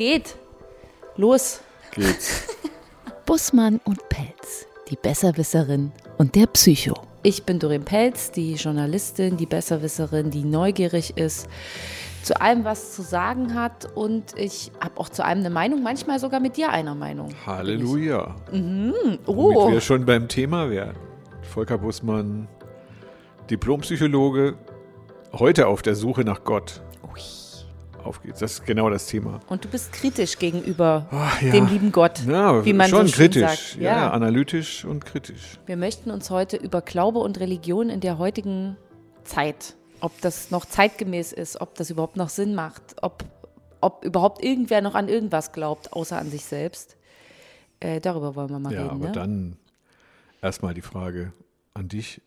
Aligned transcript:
geht. 0.00 0.36
Los. 1.16 1.60
Geht's. 1.94 2.56
Bussmann 3.26 3.80
und 3.84 4.08
Pelz, 4.08 4.66
die 4.88 4.96
Besserwisserin 4.96 5.92
und 6.16 6.34
der 6.36 6.46
Psycho. 6.46 6.94
Ich 7.22 7.44
bin 7.44 7.58
Doreen 7.58 7.84
Pelz, 7.84 8.30
die 8.30 8.54
Journalistin, 8.54 9.36
die 9.36 9.44
Besserwisserin, 9.44 10.30
die 10.30 10.42
neugierig 10.42 11.18
ist, 11.18 11.48
zu 12.22 12.40
allem 12.40 12.64
was 12.64 12.94
zu 12.94 13.02
sagen 13.02 13.54
hat 13.54 13.94
und 13.94 14.38
ich 14.38 14.72
habe 14.82 14.98
auch 14.98 15.10
zu 15.10 15.22
allem 15.22 15.40
eine 15.40 15.50
Meinung, 15.50 15.82
manchmal 15.82 16.18
sogar 16.18 16.40
mit 16.40 16.56
dir 16.56 16.70
einer 16.70 16.94
Meinung. 16.94 17.34
Halleluja. 17.44 18.36
Mhm. 18.52 18.94
Womit 19.26 19.56
Oh, 19.58 19.70
wir 19.70 19.82
schon 19.82 20.06
beim 20.06 20.28
Thema 20.28 20.70
wären. 20.70 20.96
Volker 21.42 21.76
Bussmann, 21.76 22.48
Diplompsychologe, 23.50 24.54
heute 25.34 25.66
auf 25.66 25.82
der 25.82 25.94
Suche 25.94 26.24
nach 26.24 26.42
Gott. 26.44 26.80
Ui. 27.02 27.20
Auf 28.04 28.22
geht's. 28.22 28.40
Das 28.40 28.52
ist 28.52 28.66
genau 28.66 28.88
das 28.90 29.06
Thema. 29.06 29.40
und 29.48 29.64
du 29.64 29.68
bist 29.68 29.92
kritisch 29.92 30.38
gegenüber 30.38 31.06
Ah, 31.10 31.30
ja. 31.40 31.52
dem 31.52 31.66
lieben 31.66 31.92
Gott, 31.92 32.20
Ja, 32.26 32.64
wie 32.64 32.72
man 32.72 32.88
schon 32.88 33.06
so 33.06 33.12
schön 33.12 33.30
kritisch. 33.30 33.72
sagt. 33.72 33.76
Ja. 33.76 33.96
Ja. 33.96 34.10
analytisch 34.10 34.84
und 34.84 35.04
kritisch. 35.04 35.58
Wir 35.66 35.76
möchten 35.76 36.10
uns 36.10 36.30
heute 36.30 36.56
über 36.56 36.80
Glaube 36.82 37.18
und 37.20 37.38
Religion 37.40 37.90
in 37.90 38.00
der 38.00 38.18
heutigen 38.18 38.76
Zeit, 39.24 39.74
ob 40.00 40.18
das 40.22 40.50
noch 40.50 40.64
zeitgemäß 40.64 41.32
ist, 41.32 41.60
ob 41.60 41.74
das 41.74 41.90
überhaupt 41.90 42.16
noch 42.16 42.30
Sinn 42.30 42.54
macht, 42.54 42.82
ob, 43.02 43.24
ob 43.80 44.04
überhaupt 44.04 44.42
irgendwer 44.42 44.80
noch 44.80 44.94
an 44.94 45.08
irgendwas 45.08 45.52
glaubt, 45.52 45.92
außer 45.92 46.16
an 46.18 46.30
sich 46.30 46.44
selbst. 46.44 46.96
Äh, 47.80 48.00
darüber 48.00 48.34
wollen 48.34 48.50
wir 48.50 48.58
mal 48.58 48.72
Ja, 48.72 48.82
reden. 48.82 48.90
aber 48.92 49.06
Ne? 49.06 49.12
dann 49.12 49.56
erstmal 50.42 50.74
die 50.74 50.82
Frage 50.82 51.32
an 51.74 51.88
dich. 51.88 52.20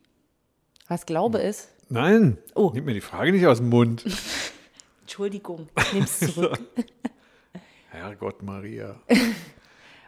Was 0.88 1.06
Glaube 1.06 1.40
ist. 1.40 1.70
Nein, 1.90 2.38
Oh. 2.56 2.72
nimm 2.74 2.86
mir 2.86 2.94
die 2.94 3.02
Frage 3.02 3.32
nicht 3.32 3.46
aus 3.48 3.58
dem 3.58 3.70
Mund. 3.70 4.04
Entschuldigung, 5.04 5.68
ich 5.78 5.94
nehme 5.94 6.06
es 6.06 6.20
zurück. 6.20 6.60
Herrgott 7.90 8.42
Maria. 8.42 8.96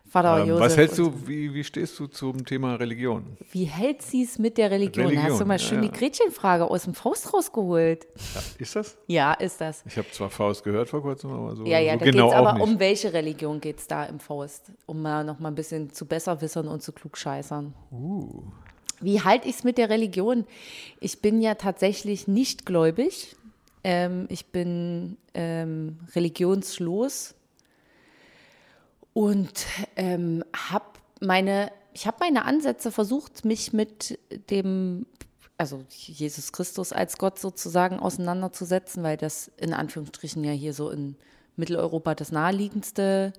Vater 0.07 0.43
Ähm, 0.43 0.47
Josef 0.49 0.65
was 0.65 0.77
hältst 0.77 0.97
du, 0.97 1.27
wie, 1.27 1.53
wie 1.53 1.63
stehst 1.63 1.99
du 1.99 2.07
zum 2.07 2.45
Thema 2.45 2.75
Religion? 2.75 3.35
Wie 3.51 3.65
hält 3.65 4.01
sie 4.01 4.23
es 4.23 4.39
mit 4.39 4.57
der 4.57 4.71
Religion? 4.71 5.07
Religion, 5.07 5.31
Hast 5.31 5.41
du 5.41 5.45
mal 5.45 5.55
ja, 5.55 5.59
schön 5.59 5.83
ja. 5.83 5.89
die 5.89 5.97
Gretchenfrage 5.97 6.63
aus 6.71 6.83
dem 6.83 6.93
Faust 6.93 7.33
rausgeholt? 7.33 8.07
Ja, 8.33 8.41
ist 8.57 8.75
das? 8.77 8.97
Ja, 9.07 9.33
ist 9.33 9.59
das. 9.59 9.83
Ich 9.85 9.97
habe 9.97 10.09
zwar 10.11 10.29
Faust 10.29 10.63
gehört 10.63 10.87
vor 10.87 11.01
kurzem, 11.01 11.31
aber 11.31 11.55
so, 11.57 11.65
Ja, 11.65 11.79
ja, 11.79 11.93
so 11.93 11.99
da 11.99 12.05
genau 12.05 12.29
geht 12.29 12.33
es 12.33 12.47
aber 12.47 12.63
um 12.63 12.79
welche 12.79 13.11
Religion 13.11 13.59
geht 13.59 13.79
es 13.79 13.87
da 13.87 14.05
im 14.05 14.19
Faust? 14.21 14.71
Um 14.85 15.01
mal 15.01 15.25
noch 15.25 15.39
mal 15.39 15.49
ein 15.49 15.55
bisschen 15.55 15.91
zu 15.91 16.05
besserwissern 16.05 16.69
und 16.69 16.81
zu 16.81 16.93
klugscheißern. 16.93 17.73
Uh. 17.91 18.43
Wie 19.01 19.21
halte 19.21 19.49
ich 19.49 19.55
es 19.55 19.63
mit 19.65 19.77
der 19.77 19.89
Religion? 19.89 20.45
Ich 21.01 21.21
bin 21.21 21.41
ja 21.41 21.55
tatsächlich 21.55 22.29
nicht 22.29 22.65
gläubig. 22.65 23.35
Ähm, 23.85 24.25
ich 24.29 24.47
bin 24.47 25.15
ähm, 25.35 25.99
religionslos 26.15 27.35
und 29.13 29.67
ähm, 29.95 30.43
habe 30.55 30.85
meine, 31.21 31.71
ich 31.93 32.07
habe 32.07 32.17
meine 32.19 32.45
Ansätze 32.45 32.91
versucht, 32.91 33.45
mich 33.45 33.73
mit 33.73 34.17
dem, 34.49 35.05
also 35.59 35.85
Jesus 35.87 36.51
Christus 36.51 36.93
als 36.93 37.19
Gott 37.19 37.37
sozusagen 37.37 37.99
auseinanderzusetzen, 37.99 39.03
weil 39.03 39.17
das 39.17 39.51
in 39.57 39.71
Anführungsstrichen 39.71 40.43
ja 40.43 40.51
hier 40.51 40.73
so 40.73 40.89
in 40.89 41.15
Mitteleuropa 41.55 42.15
das 42.15 42.31
naheliegendste 42.31 43.33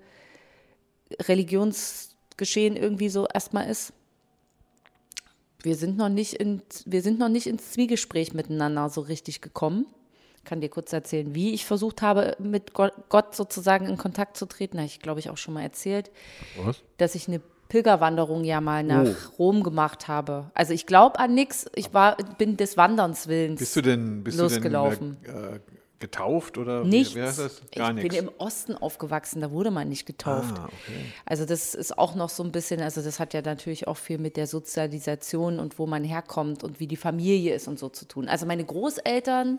Religionsgeschehen 1.23 2.77
irgendwie 2.77 3.09
so 3.09 3.27
erstmal 3.27 3.69
ist 3.69 3.93
wir 5.61 5.75
sind 5.75 5.97
noch 5.97 6.09
nicht 6.09 6.35
in, 6.35 6.63
wir 6.85 7.03
sind 7.03 7.19
noch 7.19 7.29
nicht 7.29 7.49
ins 7.49 7.73
Zwiegespräch 7.73 8.33
miteinander 8.35 8.89
so 8.89 9.01
richtig 9.01 9.41
gekommen. 9.41 9.87
Ich 10.47 10.49
kann 10.49 10.61
dir 10.61 10.69
kurz 10.69 10.93
erzählen, 10.93 11.35
wie 11.35 11.55
ich 11.55 11.67
versucht 11.67 12.03
habe, 12.03 12.37
mit 12.39 12.73
Gott, 12.73 12.93
Gott 13.09 13.35
sozusagen 13.35 13.87
in 13.89 13.97
Kontakt 13.97 14.37
zu 14.37 14.47
treten. 14.47 14.79
Habe 14.79 14.87
ich, 14.87 15.01
glaube 15.01 15.19
ich, 15.19 15.29
auch 15.29 15.37
schon 15.37 15.55
mal 15.55 15.63
erzählt, 15.63 16.13
Was? 16.65 16.77
dass 16.99 17.17
ich 17.17 17.27
eine 17.27 17.41
Pilgerwanderung 17.69 18.45
ja 18.45 18.61
mal 18.61 18.85
nach 18.85 19.07
Oh. 19.07 19.37
Rom 19.41 19.65
gemacht 19.65 20.07
habe. 20.07 20.53
Also 20.55 20.73
ich 20.73 20.87
glaube 20.87 21.19
an 21.19 21.35
nichts. 21.35 21.67
Ich 21.75 21.93
war, 21.93 22.17
bin 22.39 22.57
des 22.57 22.77
Wanderns 22.77 23.27
willens. 23.27 23.59
Bist 23.59 23.75
du 23.75 23.83
denn, 23.83 24.23
bist 24.23 24.39
Losgelaufen. 24.39 25.17
du 25.25 25.33
denn 25.33 25.55
äh, 25.55 25.59
getauft 25.99 26.59
oder 26.59 26.85
Nichts. 26.85 27.15
Wie, 27.15 27.21
wie 27.21 27.23
heißt 27.25 27.39
das? 27.39 27.63
ich 27.71 27.79
Gar 27.79 27.95
bin 27.95 28.03
nichts. 28.03 28.19
im 28.19 28.31
Osten 28.39 28.77
aufgewachsen, 28.77 29.41
da 29.41 29.51
wurde 29.51 29.71
man 29.71 29.89
nicht 29.89 30.05
getauft. 30.07 30.59
Ah, 30.59 30.65
okay. 30.67 31.13
Also 31.25 31.47
das 31.47 31.75
ist 31.75 31.97
auch 31.99 32.15
noch 32.15 32.29
so 32.29 32.43
ein 32.43 32.53
bisschen, 32.53 32.81
also 32.83 33.03
das 33.03 33.19
hat 33.19 33.33
ja 33.35 33.43
natürlich 33.43 33.89
auch 33.89 33.97
viel 33.97 34.19
mit 34.19 34.37
der 34.37 34.47
Sozialisation 34.47 35.59
und 35.59 35.79
wo 35.79 35.87
man 35.87 36.05
herkommt 36.05 36.63
und 36.63 36.81
wie 36.81 36.87
die 36.87 36.97
Familie 36.97 37.55
ist 37.55 37.67
und 37.69 37.79
so 37.79 37.89
zu 37.89 38.07
tun. 38.07 38.29
Also 38.29 38.45
meine 38.47 38.65
Großeltern 38.65 39.59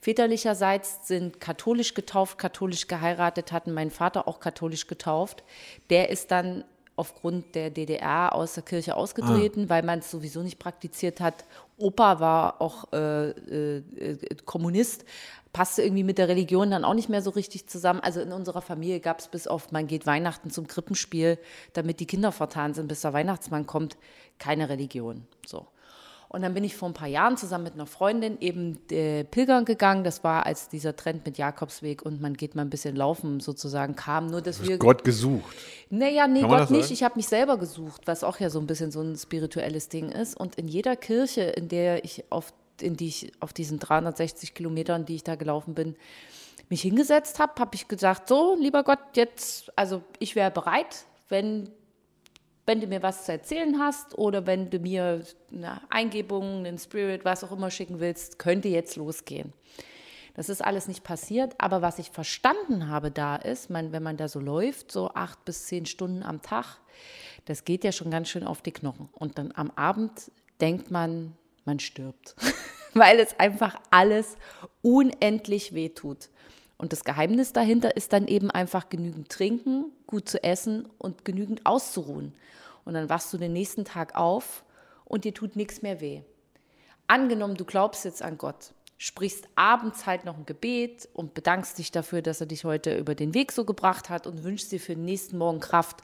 väterlicherseits 0.00 1.06
sind 1.06 1.40
katholisch 1.40 1.94
getauft, 1.94 2.38
katholisch 2.38 2.86
geheiratet, 2.86 3.52
hatten 3.52 3.72
meinen 3.72 3.90
Vater 3.90 4.26
auch 4.28 4.40
katholisch 4.40 4.86
getauft. 4.86 5.44
Der 5.90 6.10
ist 6.10 6.30
dann 6.30 6.64
aufgrund 6.96 7.54
der 7.54 7.70
DDR 7.70 8.34
aus 8.34 8.54
der 8.54 8.62
Kirche 8.62 8.96
ausgetreten, 8.96 9.68
weil 9.68 9.82
man 9.82 9.98
es 9.98 10.10
sowieso 10.10 10.42
nicht 10.42 10.58
praktiziert 10.58 11.20
hat. 11.20 11.44
Opa 11.76 12.20
war 12.20 12.60
auch 12.60 12.92
äh, 12.92 13.30
äh, 13.30 13.78
äh, 13.96 14.18
Kommunist, 14.44 15.04
passte 15.52 15.82
irgendwie 15.82 16.04
mit 16.04 16.18
der 16.18 16.28
Religion 16.28 16.70
dann 16.70 16.84
auch 16.84 16.94
nicht 16.94 17.08
mehr 17.08 17.22
so 17.22 17.30
richtig 17.30 17.68
zusammen. 17.68 18.00
Also 18.00 18.20
in 18.20 18.32
unserer 18.32 18.62
Familie 18.62 19.00
gab 19.00 19.18
es 19.18 19.28
bis 19.28 19.46
auf, 19.46 19.72
man 19.72 19.86
geht 19.86 20.06
Weihnachten 20.06 20.50
zum 20.50 20.66
Krippenspiel, 20.66 21.38
damit 21.72 22.00
die 22.00 22.06
Kinder 22.06 22.32
vertan 22.32 22.74
sind, 22.74 22.88
bis 22.88 23.00
der 23.00 23.12
Weihnachtsmann 23.12 23.66
kommt, 23.66 23.96
keine 24.38 24.68
Religion. 24.68 25.26
So. 25.46 25.66
Und 26.28 26.42
dann 26.42 26.54
bin 26.54 26.64
ich 26.64 26.76
vor 26.76 26.88
ein 26.88 26.94
paar 26.94 27.08
Jahren 27.08 27.36
zusammen 27.36 27.64
mit 27.64 27.74
einer 27.74 27.86
Freundin 27.86 28.38
eben 28.40 28.78
äh, 28.90 29.24
pilgern 29.24 29.64
gegangen. 29.64 30.04
Das 30.04 30.24
war, 30.24 30.46
als 30.46 30.68
dieser 30.68 30.96
Trend 30.96 31.24
mit 31.24 31.38
Jakobsweg 31.38 32.02
und 32.02 32.20
man 32.20 32.34
geht 32.34 32.54
mal 32.54 32.62
ein 32.62 32.70
bisschen 32.70 32.96
laufen 32.96 33.40
sozusagen 33.40 33.94
kam. 33.94 34.26
Nur, 34.26 34.42
dass 34.42 34.66
wir 34.66 34.78
Gott 34.78 35.04
gesucht. 35.04 35.54
naja, 35.90 36.26
nee, 36.26 36.42
Gott 36.42 36.70
nicht. 36.70 36.90
Ich 36.90 37.02
habe 37.04 37.16
mich 37.16 37.28
selber 37.28 37.56
gesucht, 37.56 38.02
was 38.06 38.24
auch 38.24 38.40
ja 38.40 38.50
so 38.50 38.58
ein 38.58 38.66
bisschen 38.66 38.90
so 38.90 39.00
ein 39.00 39.16
spirituelles 39.16 39.88
Ding 39.88 40.10
ist. 40.10 40.36
Und 40.36 40.56
in 40.56 40.66
jeder 40.66 40.96
Kirche, 40.96 41.42
in 41.42 41.68
der 41.68 42.04
ich 42.04 42.24
auf, 42.30 42.52
in 42.80 42.96
die 42.96 43.08
ich 43.08 43.32
auf 43.40 43.52
diesen 43.52 43.78
360 43.78 44.54
Kilometern, 44.54 45.04
die 45.04 45.14
ich 45.14 45.24
da 45.24 45.36
gelaufen 45.36 45.74
bin, 45.74 45.94
mich 46.68 46.82
hingesetzt 46.82 47.38
habe, 47.38 47.52
habe 47.60 47.74
ich 47.74 47.88
gesagt, 47.88 48.28
so, 48.28 48.56
lieber 48.58 48.82
Gott, 48.82 48.98
jetzt, 49.14 49.72
also 49.76 50.02
ich 50.18 50.34
wäre 50.34 50.50
bereit, 50.50 51.04
wenn, 51.28 51.70
wenn 52.66 52.80
du 52.80 52.86
mir 52.86 53.02
was 53.02 53.26
zu 53.26 53.32
erzählen 53.32 53.78
hast 53.78 54.16
oder 54.16 54.46
wenn 54.46 54.70
du 54.70 54.78
mir 54.78 55.24
eine 55.52 55.80
Eingebung, 55.90 56.64
einen 56.64 56.78
Spirit, 56.78 57.24
was 57.24 57.44
auch 57.44 57.52
immer 57.52 57.70
schicken 57.70 58.00
willst, 58.00 58.38
könnte 58.38 58.68
jetzt 58.68 58.96
losgehen. 58.96 59.52
Das 60.34 60.48
ist 60.48 60.64
alles 60.64 60.88
nicht 60.88 61.04
passiert, 61.04 61.54
aber 61.58 61.80
was 61.80 61.98
ich 61.98 62.10
verstanden 62.10 62.88
habe 62.88 63.10
da 63.10 63.36
ist, 63.36 63.70
man, 63.70 63.92
wenn 63.92 64.02
man 64.02 64.16
da 64.16 64.28
so 64.28 64.40
läuft, 64.40 64.90
so 64.90 65.10
acht 65.14 65.44
bis 65.44 65.66
zehn 65.66 65.86
Stunden 65.86 66.22
am 66.24 66.42
Tag, 66.42 66.78
das 67.44 67.64
geht 67.64 67.84
ja 67.84 67.92
schon 67.92 68.10
ganz 68.10 68.28
schön 68.28 68.44
auf 68.44 68.60
die 68.60 68.72
Knochen. 68.72 69.08
Und 69.12 69.38
dann 69.38 69.52
am 69.54 69.70
Abend 69.72 70.32
denkt 70.60 70.90
man, 70.90 71.36
man 71.64 71.78
stirbt, 71.78 72.34
weil 72.94 73.20
es 73.20 73.38
einfach 73.38 73.80
alles 73.90 74.36
unendlich 74.82 75.72
wehtut. 75.72 76.30
Und 76.76 76.92
das 76.92 77.04
Geheimnis 77.04 77.52
dahinter 77.52 77.96
ist 77.96 78.12
dann 78.12 78.26
eben 78.26 78.50
einfach 78.50 78.88
genügend 78.88 79.28
trinken, 79.28 79.86
gut 80.06 80.28
zu 80.28 80.42
essen 80.42 80.88
und 80.98 81.24
genügend 81.24 81.64
auszuruhen. 81.64 82.34
Und 82.84 82.94
dann 82.94 83.08
wachst 83.08 83.32
du 83.32 83.38
den 83.38 83.52
nächsten 83.52 83.84
Tag 83.84 84.16
auf 84.16 84.64
und 85.04 85.24
dir 85.24 85.32
tut 85.32 85.56
nichts 85.56 85.82
mehr 85.82 86.00
weh. 86.00 86.22
Angenommen, 87.06 87.56
du 87.56 87.64
glaubst 87.64 88.04
jetzt 88.04 88.22
an 88.22 88.38
Gott, 88.38 88.72
sprichst 88.98 89.46
abends 89.54 90.06
halt 90.06 90.24
noch 90.24 90.36
ein 90.36 90.46
Gebet 90.46 91.08
und 91.12 91.34
bedankst 91.34 91.78
dich 91.78 91.92
dafür, 91.92 92.22
dass 92.22 92.40
er 92.40 92.46
dich 92.46 92.64
heute 92.64 92.96
über 92.96 93.14
den 93.14 93.34
Weg 93.34 93.52
so 93.52 93.64
gebracht 93.64 94.08
hat 94.10 94.26
und 94.26 94.44
wünschst 94.44 94.72
dir 94.72 94.80
für 94.80 94.94
den 94.94 95.04
nächsten 95.04 95.38
Morgen 95.38 95.60
Kraft. 95.60 95.98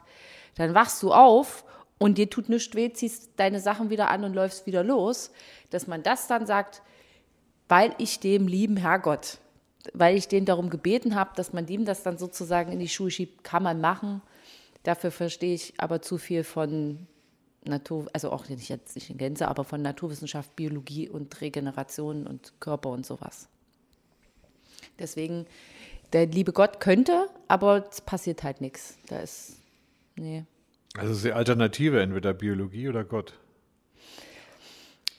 Dann 0.55 0.73
wachst 0.73 1.01
du 1.01 1.13
auf 1.13 1.65
und 1.97 2.17
dir 2.17 2.29
tut 2.29 2.49
nichts 2.49 2.75
weh, 2.75 2.91
ziehst 2.93 3.31
deine 3.37 3.59
Sachen 3.59 3.89
wieder 3.89 4.09
an 4.09 4.23
und 4.23 4.33
läufst 4.33 4.65
wieder 4.65 4.83
los. 4.83 5.31
Dass 5.69 5.87
man 5.87 6.03
das 6.03 6.27
dann 6.27 6.45
sagt, 6.45 6.81
weil 7.67 7.95
ich 7.97 8.19
dem 8.19 8.47
lieben 8.47 8.77
Herrgott, 8.77 9.39
weil 9.93 10.17
ich 10.17 10.27
den 10.27 10.45
darum 10.45 10.69
gebeten 10.69 11.15
habe, 11.15 11.31
dass 11.35 11.53
man 11.53 11.67
ihm 11.67 11.85
das 11.85 12.03
dann 12.03 12.17
sozusagen 12.17 12.71
in 12.71 12.79
die 12.79 12.89
Schuhe 12.89 13.11
schiebt, 13.11 13.43
kann 13.43 13.63
man 13.63 13.81
machen. 13.81 14.21
Dafür 14.83 15.11
verstehe 15.11 15.53
ich 15.53 15.73
aber 15.77 16.01
zu 16.01 16.17
viel 16.17 16.43
von 16.43 17.07
Natur, 17.63 18.07
also 18.13 18.31
auch 18.31 18.49
nicht 18.49 18.69
jetzt 18.69 18.95
nicht 18.95 19.09
in 19.09 19.17
Gänze, 19.17 19.47
aber 19.47 19.63
von 19.63 19.81
Naturwissenschaft, 19.81 20.55
Biologie 20.55 21.07
und 21.09 21.39
Regeneration 21.41 22.25
und 22.25 22.53
Körper 22.59 22.89
und 22.89 23.05
sowas. 23.05 23.47
Deswegen, 24.99 25.45
der 26.13 26.25
liebe 26.25 26.53
Gott 26.53 26.79
könnte, 26.79 27.27
aber 27.47 27.87
es 27.89 28.01
passiert 28.01 28.43
halt 28.43 28.61
nichts. 28.61 28.97
Da 29.07 29.19
ist, 29.19 29.57
nee. 30.15 30.45
Also 30.97 31.13
ist 31.13 31.23
die 31.23 31.33
Alternative 31.33 32.01
entweder 32.01 32.33
Biologie 32.33 32.89
oder 32.89 33.03
Gott. 33.03 33.39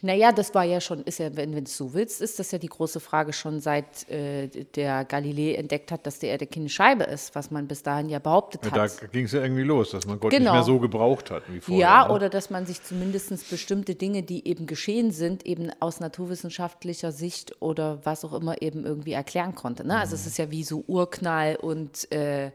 Naja, 0.05 0.33
das 0.33 0.53
war 0.53 0.65
ja 0.65 0.81
schon, 0.81 1.05
ist 1.05 1.21
ja, 1.21 1.37
wenn 1.37 1.53
du 1.53 1.59
es 1.63 1.77
so 1.77 1.95
willst, 1.95 2.21
ist 2.21 2.41
das 2.41 2.51
ja 2.51 2.59
die 2.59 2.67
große 2.69 2.99
Frage 2.99 3.33
schon 3.33 3.61
seit 3.61 4.09
äh, 4.11 4.49
der 4.49 5.05
Galilei 5.05 5.55
entdeckt 5.55 5.93
hat, 5.93 6.05
dass 6.07 6.19
die 6.19 6.27
Erde 6.27 6.49
keine 6.49 6.69
Scheibe 6.69 7.05
ist, 7.05 7.37
was 7.37 7.53
man 7.53 7.69
bis 7.69 7.85
dahin 7.85 8.09
ja 8.09 8.19
behauptet 8.19 8.65
Ja, 8.65 8.73
hat. 8.73 9.01
da 9.01 9.07
ging 9.07 9.27
es 9.27 9.33
ja 9.33 9.41
irgendwie 9.41 9.63
los, 9.63 9.93
dass 9.93 10.05
man 10.05 10.19
Gott 10.19 10.33
Genau. 10.33 10.51
nicht 10.51 10.53
mehr 10.55 10.63
so 10.65 10.81
gebraucht 10.81 11.31
hat 11.31 11.45
wie 11.49 11.61
vorher. 11.61 11.81
Ja, 11.81 12.09
ne? 12.09 12.15
oder 12.15 12.29
dass 12.29 12.51
man 12.51 12.67
sich 12.67 12.83
zumindest 12.83 13.49
bestimmte 13.49 13.95
Dinge, 13.95 14.25
die 14.25 14.47
eben 14.49 14.67
geschehen 14.67 15.13
sind, 15.13 15.47
eben 15.47 15.71
aus 15.79 16.01
naturwissenschaftlicher 16.01 17.13
Sicht 17.13 17.63
oder 17.63 18.01
was 18.05 18.25
auch 18.25 18.33
immer 18.33 18.61
eben 18.61 18.85
irgendwie 18.85 19.13
erklären 19.13 19.55
konnte. 19.55 19.87
Ne? 19.87 19.97
Also 19.99 20.17
es 20.17 20.27
ist 20.27 20.37
ja 20.37 20.51
wie 20.51 20.65
so 20.65 20.83
Urknall 20.89 21.55
und 21.55 22.11
äh, 22.11 22.51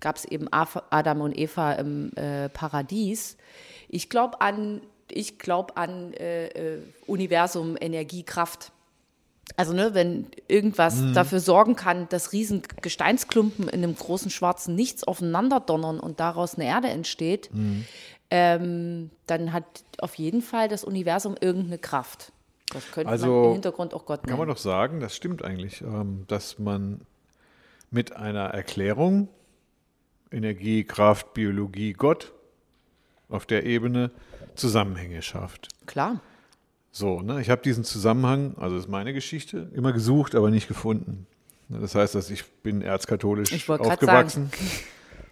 gab 0.00 0.16
es 0.16 0.26
eben 0.26 0.48
Adam 0.50 1.20
und 1.22 1.38
Eva 1.38 1.72
im 1.72 2.12
äh, 2.16 2.50
Paradies. 2.50 3.36
Ich 3.88 4.08
glaube 4.10 4.40
an, 4.40 4.82
ich 5.12 5.38
glaube 5.38 5.76
an 5.76 6.12
äh, 6.14 6.48
äh, 6.48 6.78
Universum, 7.06 7.76
Energie, 7.80 8.22
Kraft. 8.22 8.72
Also 9.56 9.72
ne, 9.72 9.94
wenn 9.94 10.26
irgendwas 10.46 11.02
dafür 11.12 11.40
sorgen 11.40 11.74
kann, 11.74 12.08
dass 12.08 12.32
riesen 12.32 12.62
Gesteinsklumpen 12.82 13.68
in 13.68 13.82
einem 13.82 13.96
großen 13.96 14.30
schwarzen 14.30 14.76
Nichts 14.76 15.02
aufeinander 15.02 15.58
donnern 15.58 15.98
und 15.98 16.20
daraus 16.20 16.54
eine 16.54 16.66
Erde 16.66 16.88
entsteht, 16.88 17.50
ähm, 18.30 19.10
dann 19.26 19.52
hat 19.52 19.64
auf 19.98 20.14
jeden 20.14 20.40
Fall 20.40 20.68
das 20.68 20.84
Universum 20.84 21.34
irgendeine 21.40 21.78
Kraft. 21.78 22.32
Das 22.72 22.84
könnte 22.92 23.06
man 23.06 23.12
Also, 23.12 23.44
im 23.46 23.52
Hintergrund 23.54 23.92
auch 23.92 24.06
Gott 24.06 24.22
Kann 24.22 24.38
man 24.38 24.46
nennen. 24.46 24.54
doch 24.54 24.62
sagen, 24.62 25.00
das 25.00 25.16
stimmt 25.16 25.44
eigentlich, 25.44 25.80
ähm, 25.80 26.24
dass 26.28 26.60
man 26.60 27.00
mit 27.90 28.14
einer 28.14 28.46
Erklärung 28.50 29.28
Energie, 30.30 30.84
Kraft, 30.84 31.34
Biologie, 31.34 31.92
Gott 31.92 32.32
auf 33.30 33.46
der 33.46 33.64
Ebene 33.64 34.10
Zusammenhänge 34.54 35.22
schafft. 35.22 35.68
Klar. 35.86 36.20
So, 36.92 37.20
ne, 37.20 37.40
ich 37.40 37.50
habe 37.50 37.62
diesen 37.62 37.84
Zusammenhang, 37.84 38.54
also 38.58 38.74
das 38.74 38.84
ist 38.86 38.90
meine 38.90 39.12
Geschichte, 39.12 39.70
immer 39.74 39.92
gesucht, 39.92 40.34
aber 40.34 40.50
nicht 40.50 40.66
gefunden. 40.68 41.26
Ne, 41.68 41.78
Das 41.80 41.94
heißt, 41.94 42.14
dass 42.14 42.30
ich 42.30 42.44
bin 42.62 42.82
erzkatholisch 42.82 43.52
aufgewachsen 43.70 44.50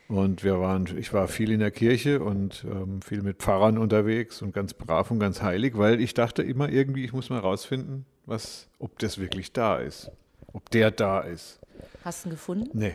und 0.06 0.44
wir 0.44 0.60
waren, 0.60 0.86
ich 0.96 1.12
war 1.12 1.26
viel 1.28 1.50
in 1.50 1.58
der 1.58 1.72
Kirche 1.72 2.20
und 2.22 2.64
ähm, 2.64 3.02
viel 3.02 3.22
mit 3.22 3.38
Pfarrern 3.38 3.76
unterwegs 3.76 4.40
und 4.40 4.54
ganz 4.54 4.72
brav 4.72 5.10
und 5.10 5.18
ganz 5.18 5.42
heilig, 5.42 5.76
weil 5.76 6.00
ich 6.00 6.14
dachte 6.14 6.42
immer 6.42 6.68
irgendwie, 6.68 7.04
ich 7.04 7.12
muss 7.12 7.28
mal 7.28 7.40
rausfinden, 7.40 8.06
was, 8.24 8.68
ob 8.78 8.98
das 9.00 9.18
wirklich 9.18 9.52
da 9.52 9.78
ist, 9.78 10.10
ob 10.52 10.70
der 10.70 10.90
da 10.92 11.20
ist. 11.20 11.58
Hast 12.04 12.24
du 12.24 12.28
ihn 12.28 12.32
gefunden? 12.32 12.70
Nee, 12.72 12.94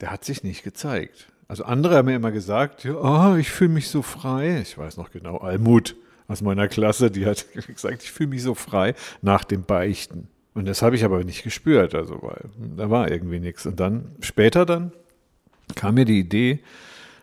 der 0.00 0.10
hat 0.12 0.24
sich 0.24 0.44
nicht 0.44 0.62
gezeigt. 0.62 1.32
Also 1.48 1.64
andere 1.64 1.96
haben 1.96 2.06
mir 2.06 2.16
immer 2.16 2.32
gesagt, 2.32 2.84
ja, 2.84 2.96
ah, 2.96 3.36
ich 3.36 3.50
fühle 3.50 3.70
mich 3.70 3.88
so 3.88 4.02
frei. 4.02 4.60
Ich 4.62 4.76
weiß 4.76 4.96
noch 4.96 5.10
genau, 5.10 5.38
Almut 5.38 5.94
aus 6.28 6.42
meiner 6.42 6.66
Klasse, 6.68 7.10
die 7.10 7.26
hat 7.26 7.46
gesagt, 7.66 8.02
ich 8.02 8.10
fühle 8.10 8.30
mich 8.30 8.42
so 8.42 8.54
frei 8.54 8.94
nach 9.22 9.44
dem 9.44 9.62
Beichten. 9.62 10.28
Und 10.54 10.66
das 10.66 10.82
habe 10.82 10.96
ich 10.96 11.04
aber 11.04 11.22
nicht 11.22 11.44
gespürt, 11.44 11.94
also 11.94 12.18
weil 12.22 12.44
da 12.76 12.90
war 12.90 13.10
irgendwie 13.10 13.40
nichts. 13.40 13.66
Und 13.66 13.78
dann 13.78 14.16
später 14.20 14.64
dann 14.66 14.92
kam 15.74 15.94
mir 15.94 16.04
die 16.04 16.18
Idee, 16.18 16.60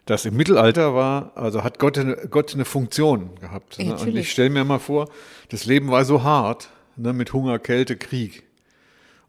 dass 0.05 0.25
im 0.25 0.35
Mittelalter 0.35 0.93
war, 0.93 1.31
also 1.35 1.63
hat 1.63 1.79
Gott 1.79 1.97
eine, 1.97 2.15
Gott 2.29 2.53
eine 2.53 2.65
Funktion 2.65 3.35
gehabt. 3.39 3.79
Ne? 3.79 3.95
Und 3.95 4.15
ich 4.15 4.31
stelle 4.31 4.49
mir 4.49 4.63
mal 4.63 4.79
vor, 4.79 5.09
das 5.49 5.65
Leben 5.65 5.89
war 5.89 6.05
so 6.05 6.23
hart, 6.23 6.69
ne, 6.95 7.13
mit 7.13 7.33
Hunger, 7.33 7.57
Kälte, 7.57 7.97
Krieg 7.97 8.43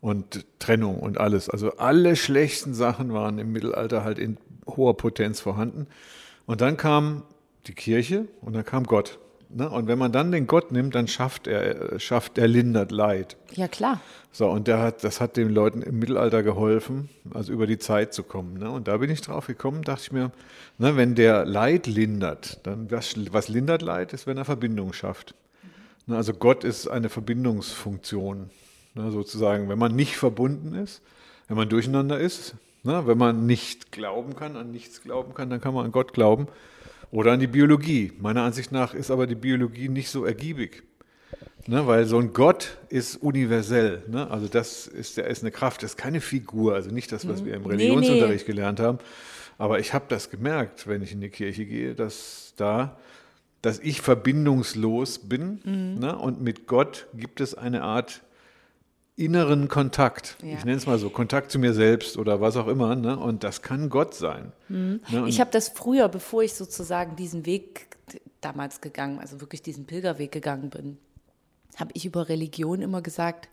und 0.04 0.44
Trennung 0.58 0.98
und 0.98 1.16
alles. 1.16 1.48
Also 1.48 1.78
alle 1.78 2.14
schlechten 2.14 2.74
Sachen 2.74 3.14
waren 3.14 3.38
im 3.38 3.52
Mittelalter 3.52 4.04
halt 4.04 4.18
in 4.18 4.36
hoher 4.66 4.98
Potenz 4.98 5.40
vorhanden. 5.40 5.86
Und 6.44 6.60
dann 6.60 6.76
kam 6.76 7.22
die 7.66 7.72
Kirche 7.72 8.28
und 8.42 8.52
dann 8.52 8.66
kam 8.66 8.84
Gott. 8.84 9.18
Ne? 9.48 9.70
Und 9.70 9.86
wenn 9.86 9.98
man 9.98 10.12
dann 10.12 10.30
den 10.30 10.46
Gott 10.46 10.72
nimmt, 10.72 10.94
dann 10.94 11.08
schafft 11.08 11.46
er, 11.46 11.94
äh, 11.94 12.00
schafft 12.00 12.36
er 12.36 12.48
lindert 12.48 12.92
Leid. 12.92 13.38
Ja, 13.52 13.66
klar. 13.66 14.02
So, 14.30 14.46
und 14.50 14.68
der 14.68 14.78
hat, 14.80 15.04
das 15.04 15.22
hat 15.22 15.38
den 15.38 15.48
Leuten 15.48 15.80
im 15.80 15.98
Mittelalter 16.00 16.42
geholfen, 16.42 17.08
also 17.32 17.50
über 17.54 17.66
die 17.66 17.78
Zeit 17.78 18.12
zu 18.12 18.24
kommen. 18.24 18.58
Ne? 18.58 18.70
Und 18.70 18.88
da 18.88 18.98
bin 18.98 19.08
ich 19.08 19.22
drauf 19.22 19.46
gekommen, 19.46 19.80
dachte 19.84 20.02
ich 20.02 20.12
mir, 20.12 20.32
ne, 20.76 20.98
wenn 20.98 21.14
der 21.14 21.46
Leid 21.46 21.86
lindert, 21.86 22.60
dann 22.66 22.90
was, 22.90 23.14
was 23.32 23.48
lindert 23.48 23.80
Leid, 23.80 24.12
ist, 24.12 24.26
wenn 24.26 24.36
er 24.36 24.44
Verbindung 24.44 24.92
schafft. 24.92 25.34
Ne, 26.06 26.14
also 26.14 26.34
Gott 26.34 26.62
ist 26.62 26.88
eine 26.88 27.08
Verbindungsfunktion, 27.08 28.50
ne, 28.94 29.11
sozusagen. 29.11 29.69
Wenn 29.69 29.79
man 29.79 29.94
nicht 29.94 30.17
verbunden 30.17 30.75
ist, 30.75 31.02
wenn 31.49 31.56
man 31.56 31.69
durcheinander 31.69 32.19
ist, 32.19 32.55
ne, 32.82 33.06
wenn 33.06 33.19
man 33.19 33.46
nicht 33.46 33.93
glauben 33.93 34.35
kann, 34.37 34.56
an 34.56 34.70
nichts 34.70 35.02
glauben 35.02 35.35
kann, 35.35 35.50
dann 35.50 35.61
kann 35.61 35.75
man 35.75 35.87
an 35.87 35.93
Gott 35.93 36.12
glauben 36.12 36.49
oder 37.11 37.32
an 37.32 37.41
die 37.41 37.46
Biologie. 37.46 38.12
Meiner 38.19 38.43
Ansicht 38.43 38.73
nach 38.73 38.94
ist 38.94 39.11
aber 39.11 39.26
die 39.26 39.35
Biologie 39.35 39.88
nicht 39.88 40.11
so 40.11 40.25
ergiebig. 40.25 40.82
Ne, 41.67 41.87
weil 41.87 42.05
so 42.05 42.19
ein 42.19 42.35
Gott 42.35 42.76
ist 42.91 43.17
universell. 43.17 44.02
Ne? 44.08 44.31
Also 44.31 44.49
das 44.49 44.87
ist, 44.87 45.17
der 45.17 45.29
ist 45.29 45.43
eine 45.43 45.50
Kraft, 45.50 45.82
das 45.82 45.93
ist 45.93 45.96
keine 45.96 46.20
Figur. 46.20 46.75
Also 46.75 46.91
nicht 46.91 47.11
das, 47.11 47.26
was 47.26 47.44
wir 47.44 47.55
im 47.55 47.62
Nee, 47.62 47.69
Religionsunterricht 47.69 48.44
gelernt 48.44 48.81
haben. 48.81 48.99
Aber 49.56 49.79
ich 49.79 49.94
habe 49.94 50.05
das 50.08 50.29
gemerkt, 50.29 50.87
wenn 50.87 51.02
ich 51.02 51.12
in 51.12 51.23
die 51.23 51.31
Kirche 51.31 51.64
gehe, 51.64 51.94
dass 51.94 52.52
da, 52.56 52.99
dass 53.62 53.79
ich 53.79 54.02
verbindungslos 54.02 55.20
bin. 55.20 55.61
Mhm. 55.64 56.00
Ne? 56.00 56.19
Und 56.19 56.43
mit 56.43 56.67
Gott 56.67 57.06
gibt 57.14 57.41
es 57.41 57.55
eine 57.55 57.82
Art 57.82 58.20
inneren 59.16 59.69
Kontakt. 59.69 60.37
Ja. 60.43 60.55
Ich 60.55 60.64
nenne 60.64 60.76
es 60.76 60.87
mal 60.87 60.99
so, 60.99 61.08
Kontakt 61.08 61.50
zu 61.50 61.58
mir 61.58 61.72
selbst 61.72 62.16
oder 62.16 62.40
was 62.40 62.56
auch 62.56 62.66
immer. 62.66 62.96
Ne? 62.96 63.16
Und 63.16 63.44
das 63.44 63.62
kann 63.62 63.88
Gott 63.88 64.14
sein. 64.14 64.52
Ne? 64.69 65.00
Mhm. 65.11 65.26
Ich 65.26 65.40
habe 65.40 65.50
das 65.50 65.69
früher, 65.69 66.08
bevor 66.08 66.43
ich 66.43 66.55
sozusagen 66.55 67.16
diesen 67.16 67.46
Weg 67.46 67.88
damals 68.40 68.81
gegangen, 68.81 69.20
also 69.20 69.40
wirklich 69.40 69.62
diesen 69.62 69.87
Pilgerweg 69.87 70.32
gegangen 70.32 70.70
bin, 70.70 70.99
habe 71.76 71.90
ich 71.94 72.06
über 72.06 72.28
Religion 72.28 72.82
immer 72.82 73.02
gesagt, 73.02 73.49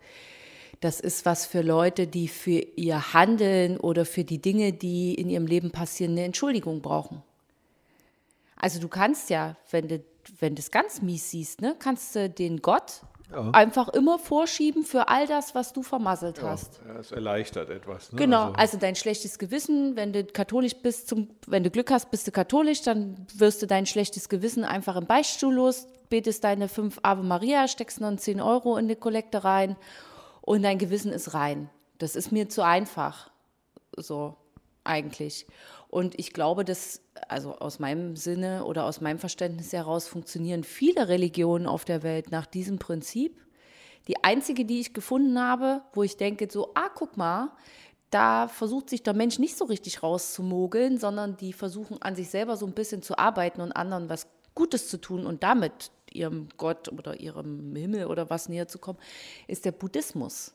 das 0.79 0.99
ist 0.99 1.25
was 1.25 1.45
für 1.45 1.61
Leute, 1.61 2.07
die 2.07 2.27
für 2.27 2.59
ihr 2.75 3.13
Handeln 3.13 3.77
oder 3.77 4.03
für 4.03 4.23
die 4.23 4.41
Dinge, 4.41 4.73
die 4.73 5.13
in 5.13 5.29
ihrem 5.29 5.45
Leben 5.45 5.71
passieren, 5.71 6.13
eine 6.13 6.23
Entschuldigung 6.23 6.81
brauchen. 6.81 7.21
Also 8.55 8.79
du 8.79 8.87
kannst 8.87 9.29
ja, 9.29 9.57
wenn 9.69 9.87
du, 9.87 10.03
wenn 10.39 10.55
du 10.55 10.59
es 10.59 10.71
ganz 10.71 11.01
mies 11.01 11.29
siehst, 11.29 11.61
ne, 11.61 11.75
kannst 11.77 12.15
du 12.15 12.29
den 12.29 12.61
Gott 12.61 13.01
einfach 13.53 13.89
immer 13.89 14.19
vorschieben 14.19 14.83
für 14.83 15.07
all 15.07 15.27
das, 15.27 15.55
was 15.55 15.73
du 15.73 15.83
vermasselt 15.83 16.41
hast. 16.41 16.81
ja, 16.87 16.99
es 16.99 17.11
erleichtert 17.11 17.69
etwas. 17.69 18.11
Ne? 18.11 18.17
Genau, 18.19 18.43
Also- 18.45 18.55
also, 18.55 18.77
dein 18.77 18.95
schlechtes 18.95 19.39
Gewissen, 19.39 19.95
wenn 19.95 20.13
du 20.13 20.23
katholisch 20.25 20.75
bist, 20.75 21.07
zum, 21.07 21.29
wenn 21.47 21.63
du 21.63 21.69
Glück 21.69 21.91
hast, 21.91 22.11
bist 22.11 22.27
du 22.27 22.31
katholisch, 22.31 22.81
dann 22.81 23.25
wirst 23.35 23.61
du 23.61 23.67
dein 23.67 23.85
schlechtes 23.85 24.29
Gewissen 24.29 24.63
einfach 24.63 24.95
im 24.95 25.05
Beichtstuhl 25.05 25.53
los, 25.53 25.87
betest 26.09 26.43
deine 26.43 26.67
fünf 26.67 26.99
Ave 27.03 27.23
Maria, 27.23 27.67
steckst 27.67 28.01
noch 28.01 28.15
10 28.15 28.41
Euro 28.41 28.77
in 28.77 28.87
die 28.87 28.95
Kollekte 28.95 29.43
rein 29.43 29.77
und 30.41 30.63
dein 30.63 30.77
Gewissen 30.77 31.11
ist 31.13 31.33
rein. 31.33 31.69
Das 31.99 32.15
ist 32.15 32.31
mir 32.31 32.49
zu 32.49 32.63
einfach, 32.65 33.29
so 33.95 34.35
eigentlich. 34.83 35.47
Und 35.87 36.17
ich 36.17 36.33
glaube, 36.33 36.63
dass, 36.63 37.01
also 37.27 37.55
aus 37.55 37.79
meinem 37.79 38.15
Sinne 38.15 38.65
oder 38.65 38.85
aus 38.85 39.01
meinem 39.01 39.19
Verständnis 39.19 39.73
heraus 39.73 40.07
funktionieren 40.07 40.63
viele 40.63 41.07
Religionen 41.09 41.67
auf 41.67 41.85
der 41.85 42.03
Welt 42.03 42.31
nach 42.31 42.45
diesem 42.45 42.79
Prinzip. 42.79 43.41
Die 44.07 44.23
einzige, 44.23 44.65
die 44.65 44.79
ich 44.79 44.93
gefunden 44.93 45.39
habe, 45.39 45.81
wo 45.93 46.03
ich 46.03 46.17
denke, 46.17 46.47
so, 46.49 46.71
ah, 46.73 46.89
guck 46.93 47.17
mal, 47.17 47.51
da 48.09 48.47
versucht 48.47 48.89
sich 48.89 49.03
der 49.03 49.13
Mensch 49.13 49.39
nicht 49.39 49.57
so 49.57 49.65
richtig 49.65 50.03
rauszumogeln, 50.03 50.97
sondern 50.97 51.37
die 51.37 51.53
versuchen 51.53 52.01
an 52.01 52.15
sich 52.15 52.29
selber 52.29 52.57
so 52.57 52.65
ein 52.65 52.73
bisschen 52.73 53.01
zu 53.01 53.17
arbeiten 53.17 53.61
und 53.61 53.71
anderen 53.71 54.09
was 54.09 54.27
Gutes 54.53 54.89
zu 54.89 54.99
tun 54.99 55.25
und 55.25 55.43
damit 55.43 55.91
ihrem 56.11 56.49
Gott 56.57 56.89
oder 56.89 57.19
ihrem 57.19 57.73
Himmel 57.75 58.05
oder 58.07 58.29
was 58.29 58.49
näher 58.49 58.67
zu 58.67 58.79
kommen, 58.79 58.99
ist 59.47 59.63
der 59.63 59.71
Buddhismus. 59.71 60.53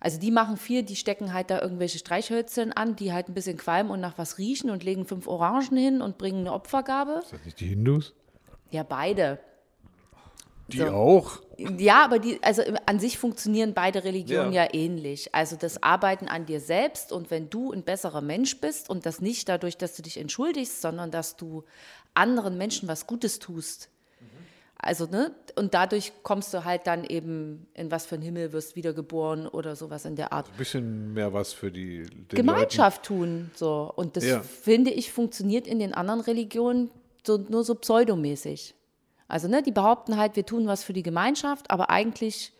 Also 0.00 0.18
die 0.18 0.30
machen 0.30 0.56
viel, 0.56 0.82
die 0.82 0.96
stecken 0.96 1.34
halt 1.34 1.50
da 1.50 1.60
irgendwelche 1.60 1.98
Streichhölzchen 1.98 2.72
an, 2.72 2.96
die 2.96 3.12
halt 3.12 3.28
ein 3.28 3.34
bisschen 3.34 3.58
qualmen 3.58 3.90
und 3.90 4.00
nach 4.00 4.16
was 4.16 4.38
riechen 4.38 4.70
und 4.70 4.82
legen 4.82 5.04
fünf 5.04 5.26
Orangen 5.26 5.76
hin 5.76 6.00
und 6.00 6.16
bringen 6.16 6.40
eine 6.40 6.54
Opfergabe. 6.54 7.20
Ist 7.22 7.32
das 7.34 7.44
nicht 7.44 7.60
die 7.60 7.68
Hindus? 7.68 8.14
Ja, 8.70 8.82
beide. 8.82 9.38
Die 10.68 10.78
So. 10.78 10.86
auch? 10.86 11.40
Ja, 11.58 12.04
aber 12.04 12.18
die, 12.18 12.42
also 12.42 12.62
an 12.86 13.00
sich 13.00 13.18
funktionieren 13.18 13.74
beide 13.74 14.04
Religionen 14.04 14.52
Ja. 14.52 14.64
ja. 14.64 14.74
ähnlich. 14.74 15.34
Also 15.34 15.56
das 15.56 15.82
Arbeiten 15.82 16.28
an 16.28 16.46
dir 16.46 16.60
selbst 16.60 17.12
und 17.12 17.30
wenn 17.30 17.50
du 17.50 17.72
ein 17.72 17.82
besserer 17.82 18.20
Mensch 18.20 18.58
bist 18.60 18.88
und 18.88 19.04
das 19.04 19.20
nicht 19.20 19.48
dadurch, 19.48 19.76
dass 19.76 19.96
du 19.96 20.02
dich 20.02 20.16
entschuldigst, 20.16 20.80
sondern 20.80 21.10
dass 21.10 21.36
du 21.36 21.64
anderen 22.14 22.56
Menschen 22.56 22.88
was 22.88 23.06
Gutes 23.06 23.38
tust. 23.38 23.90
Also, 24.82 25.06
ne, 25.06 25.34
und 25.56 25.74
dadurch 25.74 26.12
kommst 26.22 26.54
du 26.54 26.64
halt 26.64 26.86
dann 26.86 27.04
eben 27.04 27.66
in 27.74 27.90
was 27.90 28.06
für 28.06 28.14
einen 28.14 28.24
Himmel, 28.24 28.52
wirst 28.52 28.76
wiedergeboren 28.76 29.46
oder 29.46 29.76
sowas 29.76 30.06
in 30.06 30.16
der 30.16 30.32
Art. 30.32 30.48
Ein 30.48 30.56
bisschen 30.56 31.12
mehr 31.12 31.32
was 31.34 31.52
für 31.52 31.70
die 31.70 32.04
Gemeinschaft 32.28 33.02
tun. 33.02 33.50
So. 33.54 33.92
Und 33.94 34.16
das 34.16 34.24
Ja. 34.24 34.40
finde 34.40 34.90
ich 34.90 35.12
funktioniert 35.12 35.66
in 35.66 35.78
den 35.78 35.92
anderen 35.92 36.20
Religionen 36.22 36.90
so, 37.26 37.36
nur 37.36 37.62
so 37.64 37.74
pseudomäßig. 37.74 38.74
Also, 39.28 39.48
ne, 39.48 39.62
die 39.62 39.70
behaupten 39.72 40.16
halt, 40.16 40.34
wir 40.36 40.46
tun 40.46 40.66
was 40.66 40.82
für 40.82 40.94
die 40.94 41.02
Gemeinschaft, 41.02 41.70
aber 41.70 41.90
eigentlich 41.90 42.52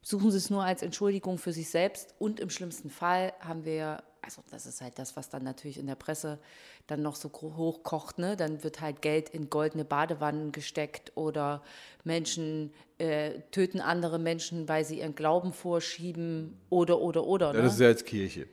suchen 0.00 0.30
sie 0.30 0.38
es 0.38 0.50
nur 0.50 0.62
als 0.62 0.82
Entschuldigung 0.82 1.38
für 1.38 1.52
sich 1.52 1.68
selbst. 1.70 2.14
Und 2.20 2.38
im 2.38 2.50
schlimmsten 2.50 2.88
Fall 2.88 3.32
haben 3.40 3.64
wir 3.64 4.02
also 4.28 4.42
das 4.50 4.66
ist 4.66 4.82
halt 4.82 4.98
das, 4.98 5.16
was 5.16 5.30
dann 5.30 5.42
natürlich 5.42 5.78
in 5.78 5.86
der 5.86 5.94
Presse 5.94 6.38
dann 6.86 7.00
noch 7.00 7.16
so 7.16 7.30
hochkocht, 7.32 8.18
ne? 8.18 8.36
Dann 8.36 8.62
wird 8.62 8.82
halt 8.82 9.00
Geld 9.00 9.30
in 9.30 9.48
goldene 9.48 9.86
Badewannen 9.86 10.52
gesteckt 10.52 11.12
oder 11.14 11.62
Menschen 12.04 12.74
äh, 12.98 13.40
töten 13.52 13.80
andere 13.80 14.18
Menschen, 14.18 14.68
weil 14.68 14.84
sie 14.84 14.98
ihren 14.98 15.14
Glauben 15.14 15.54
vorschieben 15.54 16.58
oder 16.68 17.00
oder 17.00 17.24
oder. 17.24 17.54
Ja, 17.54 17.62
das 17.62 17.74
ist 17.74 17.80
ja 17.80 17.88
jetzt 17.88 18.04
Kirche. 18.04 18.48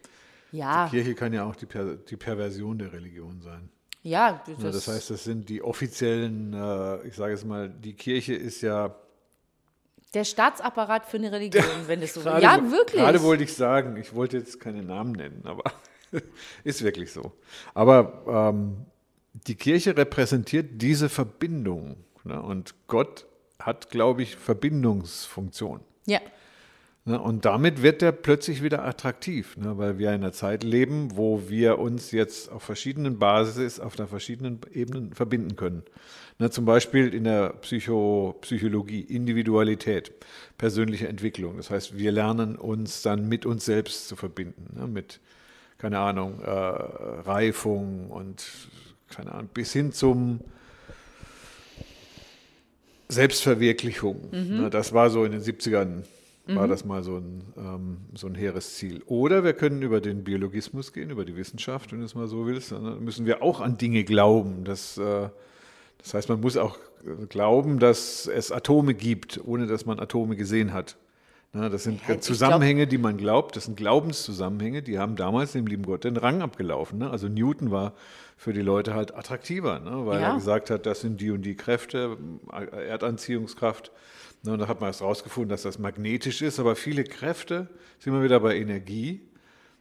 Ja. 0.54 0.86
Die 0.86 0.92
Kirche 0.92 1.14
kann 1.14 1.34
ja 1.34 1.44
auch 1.44 1.58
die, 1.58 1.66
per 1.66 1.96
die 1.96 2.16
Perversion 2.16 2.78
der 2.78 2.94
Religion 2.94 3.42
sein. 3.42 3.68
Ja, 4.02 4.42
das, 4.46 4.64
ja, 4.64 4.72
das 4.72 4.88
heißt, 4.88 5.10
das 5.10 5.24
sind 5.26 5.50
die 5.50 5.62
offiziellen, 5.62 6.54
äh, 6.54 7.06
ich 7.08 7.16
sage 7.16 7.34
es 7.34 7.44
mal, 7.44 7.70
die 7.70 7.96
Kirche 7.96 8.36
ist 8.36 8.62
ja 8.62 8.96
der 10.16 10.24
Staatsapparat 10.24 11.06
für 11.06 11.18
eine 11.18 11.32
Religion, 11.32 11.64
wenn 11.88 12.02
es 12.02 12.14
so 12.14 12.22
gerade, 12.22 12.42
Ja, 12.42 12.72
wirklich. 12.72 13.02
Gerade 13.02 13.22
wollte 13.22 13.44
ich 13.44 13.54
sagen, 13.54 13.98
ich 13.98 14.16
wollte 14.16 14.38
jetzt 14.38 14.60
keine 14.60 14.82
Namen 14.82 15.12
nennen, 15.12 15.42
aber 15.44 15.64
ist 16.64 16.84
wirklich 16.84 17.12
so. 17.12 17.34
Aber 17.74 18.54
ähm, 18.54 18.86
die 19.48 19.56
Kirche 19.56 19.96
repräsentiert 19.96 20.82
diese 20.82 21.10
Verbindung. 21.10 21.98
Ne? 22.24 22.42
Und 22.42 22.74
Gott 22.88 23.26
hat, 23.60 23.90
glaube 23.90 24.24
ich, 24.24 24.36
Verbindungsfunktion. 24.36 25.82
Ja. 26.08 26.20
Ne? 27.06 27.22
Und 27.22 27.46
damit 27.46 27.84
wird 27.84 28.02
er 28.02 28.12
plötzlich 28.12 28.64
wieder 28.64 28.84
attraktiv, 28.84 29.56
ne? 29.58 29.78
weil 29.78 30.00
wir 30.00 30.10
in 30.10 30.16
einer 30.16 30.34
Zeit 30.34 30.64
leben, 30.64 31.16
wo 31.16 31.48
wir 31.48 31.78
uns 31.78 32.12
jetzt 32.12 32.52
auf 32.52 32.64
verschiedenen 32.64 33.20
Basis, 33.20 33.80
auf 33.80 33.98
einer 33.98 34.08
verschiedenen 34.08 34.60
Ebenen 34.74 35.14
verbinden 35.14 35.56
können. 35.56 35.84
Na, 36.38 36.52
zum 36.52 36.66
Beispiel 36.66 37.14
in 37.14 37.24
der 37.24 37.54
Psycho 37.62 38.36
Psychologie, 38.42 39.00
Individualität, 39.02 40.12
persönliche 40.58 41.08
Entwicklung. 41.08 41.56
Das 41.56 41.70
heißt, 41.70 41.98
wir 41.98 42.12
lernen 42.12 42.58
uns 42.58 43.02
dann 43.04 43.30
mit 43.30 43.46
uns 43.46 43.64
selbst 43.64 44.10
zu 44.10 44.18
verbinden, 44.18 44.76
ne, 44.78 44.88
mit, 44.88 45.22
keine 45.78 46.00
Ahnung, 46.00 46.42
äh, 46.42 46.50
Reifung 46.50 48.10
und, 48.10 48.46
keine 49.08 49.32
Ahnung, 49.32 49.50
bis 49.54 49.72
hin 49.72 49.94
zum 49.94 50.42
Selbstverwirklichung. 53.08 54.30
Mhm. 54.32 54.70
Das 54.72 54.92
war 54.92 55.10
so 55.12 55.24
in 55.24 55.32
den 55.32 55.42
70ern 55.42 56.04
war 56.48 56.68
mhm. 56.68 56.70
das 56.70 56.86
mal 56.86 57.04
so 57.04 57.18
ein, 57.18 57.44
ähm, 57.58 57.98
so 58.14 58.28
ein 58.28 58.36
hehres 58.36 58.76
Ziel. 58.76 59.02
Oder 59.08 59.44
wir 59.44 59.54
können 59.54 59.82
über 59.82 60.02
den 60.02 60.24
Biologismus 60.24 60.94
gehen, 60.94 61.10
über 61.10 61.26
die 61.26 61.36
Wissenschaft, 61.36 61.92
wenn 61.92 62.00
du 62.00 62.06
es 62.06 62.16
mal 62.16 62.28
so 62.28 62.46
willst. 62.46 62.72
Dann 62.72 63.04
müssen 63.04 63.26
wir 63.26 63.42
auch 63.42 63.62
an 63.62 63.78
Dinge 63.78 64.04
glauben, 64.04 64.64
dass 64.64 64.98
äh, 64.98 65.30
das 66.06 66.14
heißt, 66.14 66.30
man 66.30 66.40
muss 66.40 66.56
auch 66.56 66.78
glauben, 67.30 67.80
dass 67.80 68.28
es 68.28 68.52
Atome 68.52 68.94
gibt, 68.94 69.42
ohne 69.44 69.66
dass 69.66 69.88
man 69.88 70.00
Atome 70.00 70.36
gesehen 70.36 70.72
hat. 70.72 70.98
das 71.52 71.84
sind 71.84 72.00
ja, 72.08 72.20
Zusammenhänge, 72.20 72.86
die 72.86 73.00
man 73.00 73.18
glaubt, 73.18 73.56
das 73.56 73.66
sind 73.66 73.76
Glaubenszusammenhänge, 73.76 74.84
die 74.84 75.00
haben 75.00 75.16
damals 75.16 75.54
dem 75.54 75.66
lieben 75.66 75.82
Gott 75.82 76.04
den 76.04 76.16
Rang 76.16 76.44
abgelaufen. 76.44 77.00
Ne? 77.00 77.10
Also 77.10 77.28
Newton 77.28 77.72
war 77.72 77.94
für 78.38 78.54
die 78.54 78.62
Leute 78.62 78.94
halt 78.94 79.16
attraktiver, 79.16 79.80
ne? 79.80 80.06
weil 80.06 80.22
ja. 80.22 80.30
er 80.30 80.36
gesagt 80.36 80.70
hat, 80.70 80.86
das 80.86 81.02
sind 81.02 81.22
die 81.22 81.32
und 81.32 81.42
die 81.42 81.56
Kräfte, 81.56 82.18
Erdanziehungskraft. 82.52 83.92
Ne? 84.46 84.54
Und 84.54 84.60
da 84.60 84.68
hat 84.68 84.80
man 84.80 84.90
erst 84.90 85.02
rausgefunden, 85.02 85.50
dass 85.50 85.64
das 85.64 85.80
magnetisch 85.80 86.42
ist, 86.42 86.60
aber 86.60 86.76
viele 86.76 87.04
Kräfte, 87.04 87.68
sind 88.00 88.14
wir 88.14 88.24
wieder 88.24 88.40
bei 88.40 88.58
Energie, 88.58 89.22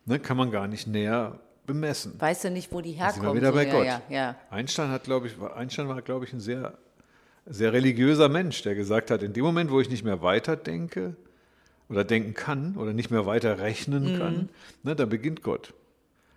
ne? 0.07 0.19
kann 0.19 0.37
man 0.37 0.51
gar 0.51 0.69
nicht 0.69 0.87
näher 0.87 1.41
bemessen. 1.67 2.15
Weißt 2.19 2.45
du 2.45 2.51
nicht, 2.51 2.73
wo 2.73 2.81
die 2.81 2.93
herkommen? 2.93 3.15
Sind 3.15 3.25
wir 3.25 3.35
wieder 3.35 3.53
bei 3.53 3.65
so, 3.65 3.77
Gott. 3.77 3.87
Ja, 3.87 4.03
ja. 4.09 4.37
Einstein 4.51 4.91
hat, 4.91 5.05
glaube 5.05 5.29
ich, 5.29 5.41
Einstein 5.41 5.89
war, 5.89 6.01
glaube 6.03 6.25
ich, 6.25 6.33
ein 6.33 6.41
sehr, 6.41 6.77
sehr 7.47 7.73
religiöser 7.73 8.29
Mensch, 8.29 8.63
der 8.63 8.75
gesagt 8.75 9.11
hat, 9.11 9.23
in 9.23 9.33
dem 9.33 9.45
Moment, 9.45 9.71
wo 9.71 9.81
ich 9.81 9.91
nicht 9.91 10.05
mehr 10.05 10.23
weiterdenke 10.23 11.17
oder 11.89 12.05
denken 12.05 12.35
kann 12.35 12.77
oder 12.77 12.93
nicht 12.93 13.11
mehr 13.11 13.27
weiter 13.27 13.59
rechnen 13.59 14.15
mhm. 14.15 14.19
kann, 14.19 14.49
ne, 14.83 14.97
da 14.97 15.07
beginnt 15.07 15.43
Gott. 15.43 15.75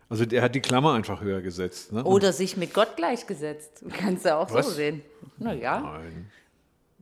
Also 0.10 0.26
der 0.26 0.42
hat 0.42 0.56
die 0.56 0.62
Klammer 0.62 0.94
einfach 0.94 1.22
höher 1.22 1.42
gesetzt. 1.42 1.92
Ne? 1.92 2.04
Oder 2.04 2.32
sich 2.32 2.56
mit 2.56 2.74
Gott 2.74 2.96
gleichgesetzt. 2.96 3.84
Kannst 3.92 4.26
du 4.26 4.36
auch 4.36 4.54
Was? 4.54 4.68
so 4.68 4.72
sehen. 4.72 5.02
Na 5.38 5.54
ja. 5.54 5.82
Nein. 5.82 6.32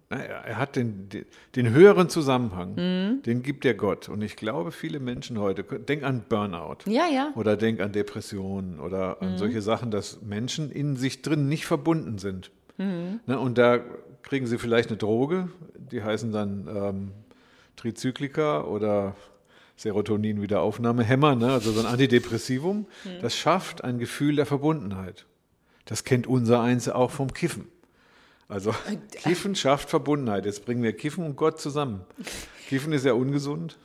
Er 0.09 0.57
hat 0.57 0.75
den, 0.75 1.09
den 1.55 1.69
höheren 1.71 2.09
Zusammenhang, 2.09 2.75
mhm. 2.75 3.24
den 3.24 3.41
gibt 3.41 3.63
der 3.63 3.74
Gott. 3.74 4.07
Und 4.07 4.21
ich 4.21 4.35
glaube, 4.35 4.71
viele 4.71 5.00
Menschen 5.00 5.39
heute, 5.39 5.63
denk 5.63 6.03
an 6.03 6.24
Burnout. 6.29 6.77
Ja, 6.85 7.07
ja. 7.07 7.31
Oder 7.35 7.57
denk 7.57 7.79
an 7.79 7.91
Depressionen 7.91 8.79
oder 8.79 9.21
an 9.21 9.33
mhm. 9.33 9.38
solche 9.38 9.63
Sachen, 9.63 9.89
dass 9.89 10.21
Menschen 10.21 10.69
in 10.69 10.95
sich 10.95 11.24
drin 11.24 11.47
nicht 11.50 11.65
verbunden 11.65 12.19
sind. 12.19 12.51
Mhm. 12.77 13.19
Ne, 13.25 13.39
und 13.39 13.57
da 13.57 13.79
kriegen 14.21 14.45
sie 14.45 14.59
vielleicht 14.59 14.89
eine 14.89 14.97
Droge, 14.97 15.50
die 15.75 16.03
heißen 16.03 16.31
dann 16.31 16.67
ähm, 16.67 17.12
Trizyklika 17.75 18.62
oder 18.62 19.15
Serotonin-Wiederaufnahmehämmer, 19.77 21.35
ne? 21.35 21.51
also 21.51 21.71
so 21.71 21.81
ein 21.81 21.85
Antidepressivum. 21.85 22.77
Mhm. 22.77 23.09
Das 23.21 23.35
schafft 23.35 23.83
ein 23.83 24.00
Gefühl 24.00 24.35
der 24.35 24.45
Verbundenheit. 24.45 25.25
Das 25.85 26.03
kennt 26.03 26.27
unser 26.27 26.62
Eins 26.62 26.89
auch 26.89 27.12
vom 27.12 27.33
Kiffen. 27.33 27.67
Also 28.47 28.71
äh, 28.71 28.95
Kiffen 29.11 29.55
schafft 29.55 29.89
Verbundenheit. 29.89 30.45
Jetzt 30.45 30.65
bringen 30.65 30.83
wir 30.83 30.95
Kiffen 30.95 31.25
und 31.25 31.35
Gott 31.35 31.59
zusammen. 31.59 32.05
Kiffen 32.67 32.93
ist 32.93 33.05
ja 33.05 33.13
ungesund. 33.13 33.77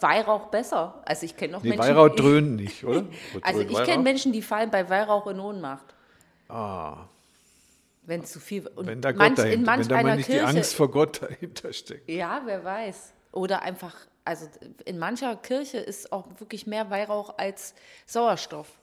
Weihrauch 0.00 0.48
besser. 0.48 1.02
Also 1.06 1.24
ich 1.26 1.36
kenne 1.36 1.52
noch 1.54 1.62
nee, 1.62 1.70
Menschen. 1.70 1.84
Weihrauch 1.84 2.14
dröhnt 2.14 2.56
nicht, 2.56 2.84
oder? 2.84 3.04
also 3.42 3.60
ich 3.60 3.82
kenne 3.84 4.02
Menschen, 4.02 4.32
die 4.32 4.42
fallen 4.42 4.70
bei 4.70 4.88
Weihrauch 4.88 5.26
in 5.28 5.40
Ohnmacht. 5.40 5.94
Ah. 6.48 7.06
Wenn 8.02 8.24
zu 8.24 8.40
viel. 8.40 8.66
Und 8.66 8.86
wenn 8.86 9.00
da 9.00 9.12
Gott 9.12 9.20
dahinter, 9.20 9.50
in 9.50 9.62
manch 9.62 9.88
wenn 9.88 9.96
da 9.96 10.02
mal 10.02 10.16
nicht 10.16 10.26
Kirche, 10.26 10.40
die 10.40 10.56
Angst 10.56 10.74
vor 10.74 10.90
Gott 10.90 11.22
dahinter 11.22 11.72
steckt. 11.72 12.08
Ja, 12.10 12.42
wer 12.44 12.64
weiß. 12.64 13.12
Oder 13.32 13.62
einfach, 13.62 13.94
also 14.24 14.46
in 14.84 14.98
mancher 14.98 15.36
Kirche 15.36 15.78
ist 15.78 16.12
auch 16.12 16.26
wirklich 16.38 16.66
mehr 16.66 16.90
Weihrauch 16.90 17.38
als 17.38 17.74
Sauerstoff 18.06 18.79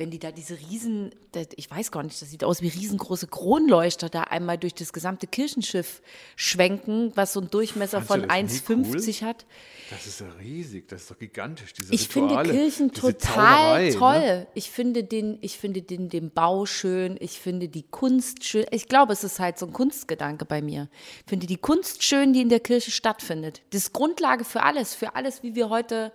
wenn 0.00 0.10
die 0.10 0.18
da 0.18 0.32
diese 0.32 0.58
riesen, 0.58 1.10
ich 1.56 1.70
weiß 1.70 1.92
gar 1.92 2.02
nicht, 2.02 2.20
das 2.20 2.30
sieht 2.30 2.42
aus 2.42 2.62
wie 2.62 2.68
riesengroße 2.68 3.26
Kronleuchter 3.26 4.08
da 4.08 4.22
einmal 4.22 4.56
durch 4.56 4.74
das 4.74 4.94
gesamte 4.94 5.26
Kirchenschiff 5.26 6.00
schwenken, 6.36 7.12
was 7.16 7.34
so 7.34 7.40
einen 7.40 7.50
Durchmesser 7.50 8.00
von 8.00 8.24
1,50 8.24 9.20
cool? 9.20 9.28
hat. 9.28 9.44
Das 9.90 10.06
ist 10.06 10.20
ja 10.20 10.26
riesig, 10.40 10.88
das 10.88 11.02
ist 11.02 11.10
doch 11.10 11.18
gigantisch, 11.18 11.74
diese 11.74 11.92
Ich 11.92 12.08
Rituale, 12.16 12.48
finde 12.48 12.62
Kirchen 12.62 12.92
total 12.92 13.88
ne? 13.88 13.94
toll. 13.94 14.18
Ne? 14.20 14.46
Ich 14.54 14.70
finde 14.70 15.04
den, 15.04 15.36
ich 15.42 15.58
finde 15.58 15.82
den, 15.82 16.08
den 16.08 16.30
Bau 16.30 16.64
schön, 16.64 17.18
ich 17.20 17.38
finde 17.38 17.68
die 17.68 17.82
Kunst 17.82 18.44
schön. 18.44 18.64
Ich 18.70 18.88
glaube, 18.88 19.12
es 19.12 19.22
ist 19.22 19.38
halt 19.38 19.58
so 19.58 19.66
ein 19.66 19.74
Kunstgedanke 19.74 20.46
bei 20.46 20.62
mir. 20.62 20.88
Ich 21.24 21.28
finde 21.28 21.46
die 21.46 21.58
Kunst 21.58 22.02
schön, 22.04 22.32
die 22.32 22.40
in 22.40 22.48
der 22.48 22.60
Kirche 22.60 22.90
stattfindet. 22.90 23.60
Das 23.70 23.82
ist 23.82 23.92
Grundlage 23.92 24.46
für 24.46 24.62
alles, 24.62 24.94
für 24.94 25.14
alles, 25.14 25.42
wie 25.42 25.54
wir 25.54 25.68
heute 25.68 26.10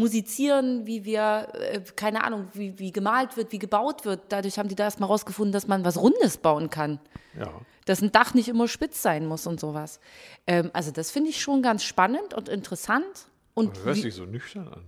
musizieren, 0.00 0.86
wie 0.86 1.04
wir, 1.04 1.48
äh, 1.54 1.80
keine 1.94 2.24
Ahnung, 2.24 2.48
wie, 2.52 2.78
wie 2.78 2.90
gemalt 2.90 3.36
wird, 3.36 3.52
wie 3.52 3.58
gebaut 3.58 4.04
wird. 4.04 4.22
Dadurch 4.30 4.58
haben 4.58 4.68
die 4.68 4.74
da 4.74 4.84
erstmal 4.84 5.08
rausgefunden, 5.08 5.52
dass 5.52 5.68
man 5.68 5.84
was 5.84 5.96
Rundes 5.96 6.38
bauen 6.38 6.70
kann. 6.70 6.98
Ja. 7.38 7.52
Dass 7.84 8.02
ein 8.02 8.10
Dach 8.10 8.34
nicht 8.34 8.48
immer 8.48 8.66
spitz 8.66 9.02
sein 9.02 9.26
muss 9.26 9.46
und 9.46 9.60
sowas. 9.60 10.00
Ähm, 10.46 10.70
also 10.72 10.90
das 10.90 11.10
finde 11.10 11.30
ich 11.30 11.40
schon 11.40 11.62
ganz 11.62 11.84
spannend 11.84 12.34
und 12.34 12.48
interessant. 12.48 13.28
Und 13.54 13.76
du 13.76 13.84
hörst 13.84 14.02
dich 14.02 14.14
so 14.14 14.24
nüchtern 14.24 14.68
an. 14.68 14.84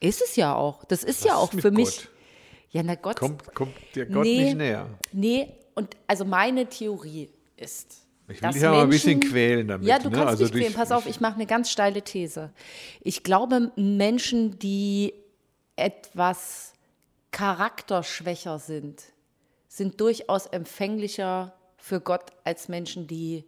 Ist 0.00 0.22
es 0.22 0.36
ja 0.36 0.54
auch. 0.54 0.84
Das 0.84 1.04
ist 1.04 1.20
Was 1.20 1.28
ja 1.28 1.36
auch 1.36 1.52
ist 1.52 1.60
für 1.60 1.70
mich. 1.70 1.96
Gott? 1.96 2.08
Ja, 2.70 2.82
na 2.82 2.94
Gott. 2.96 3.20
Kommt, 3.20 3.54
kommt 3.54 3.74
dir 3.94 4.06
Gott 4.06 4.24
nee, 4.24 4.44
nicht 4.44 4.56
näher. 4.56 4.88
Nee, 5.12 5.52
und 5.74 5.96
also 6.06 6.24
meine 6.24 6.66
Theorie 6.66 7.30
ist, 7.56 8.03
ich 8.28 8.42
will 8.42 8.50
dich 8.50 8.66
aber 8.66 8.82
ein 8.82 8.88
bisschen 8.88 9.20
quälen 9.20 9.68
damit. 9.68 9.86
Ja, 9.86 9.98
du 9.98 10.08
ne? 10.08 10.16
kannst 10.16 10.28
also 10.28 10.44
mich 10.44 10.52
quälen. 10.52 10.72
Pass 10.72 10.92
auf, 10.92 11.06
ich 11.06 11.20
mache 11.20 11.34
eine 11.34 11.46
ganz 11.46 11.70
steile 11.70 12.02
These. 12.02 12.52
Ich 13.00 13.22
glaube, 13.22 13.72
Menschen, 13.76 14.58
die 14.58 15.14
etwas 15.76 16.72
charakterschwächer 17.30 18.58
sind, 18.58 19.02
sind 19.68 20.00
durchaus 20.00 20.46
empfänglicher 20.46 21.52
für 21.76 22.00
Gott 22.00 22.30
als 22.44 22.68
Menschen, 22.68 23.06
die 23.06 23.44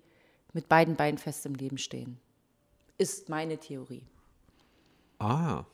mit 0.53 0.69
beiden 0.69 0.97
Beinen 0.97 1.19
fest 1.19 1.47
im 1.47 1.55
Leben 1.55 1.79
stehen. 1.79 2.19
Ist 2.99 3.29
meine 3.29 3.59
Theorie. 3.59 4.03
Ah. 5.19 5.65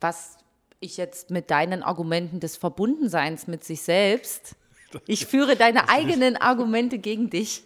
Was 0.00 0.36
ich 0.78 0.96
jetzt 0.96 1.30
mit 1.30 1.50
deinen 1.50 1.82
Argumenten 1.82 2.40
des 2.40 2.56
Verbundenseins 2.56 3.46
mit 3.46 3.64
sich 3.64 3.82
selbst, 3.82 4.54
ich 5.06 5.26
führe 5.26 5.56
deine 5.56 5.88
eigenen 5.88 6.36
Argumente 6.36 6.98
gegen 6.98 7.28
dich. 7.28 7.64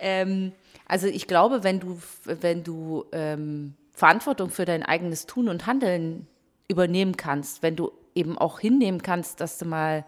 Ähm, 0.00 0.52
also 0.86 1.06
ich 1.06 1.26
glaube, 1.26 1.62
wenn 1.62 1.80
du, 1.80 2.00
wenn 2.24 2.64
du 2.64 3.04
ähm, 3.12 3.74
Verantwortung 3.92 4.50
für 4.50 4.64
dein 4.64 4.82
eigenes 4.82 5.26
Tun 5.26 5.48
und 5.48 5.66
Handeln 5.66 6.26
übernehmen 6.68 7.16
kannst, 7.16 7.62
wenn 7.62 7.76
du 7.76 7.92
eben 8.14 8.38
auch 8.38 8.60
hinnehmen 8.60 9.02
kannst, 9.02 9.40
dass 9.40 9.58
du 9.58 9.66
mal 9.66 10.04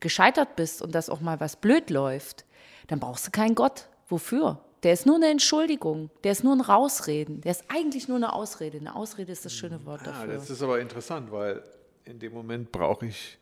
gescheitert 0.00 0.56
bist 0.56 0.82
und 0.82 0.94
dass 0.94 1.10
auch 1.10 1.20
mal 1.20 1.40
was 1.40 1.56
blöd 1.56 1.90
läuft, 1.90 2.44
dann 2.86 3.00
brauchst 3.00 3.26
du 3.26 3.30
keinen 3.30 3.54
Gott. 3.54 3.88
Wofür? 4.08 4.60
Der 4.82 4.92
ist 4.92 5.06
nur 5.06 5.16
eine 5.16 5.28
Entschuldigung, 5.28 6.10
der 6.22 6.32
ist 6.32 6.44
nur 6.44 6.54
ein 6.54 6.60
Rausreden, 6.60 7.40
der 7.40 7.50
ist 7.52 7.64
eigentlich 7.68 8.08
nur 8.08 8.18
eine 8.18 8.32
Ausrede. 8.32 8.78
Eine 8.78 8.94
Ausrede 8.94 9.32
ist 9.32 9.44
das 9.44 9.52
schöne 9.52 9.84
Wort 9.84 10.02
ja, 10.02 10.12
dafür. 10.12 10.34
Das 10.34 10.50
ist 10.50 10.62
aber 10.62 10.80
interessant, 10.80 11.32
weil 11.32 11.62
in 12.04 12.18
dem 12.18 12.32
Moment 12.32 12.70
brauche 12.70 13.06
ich 13.06 13.38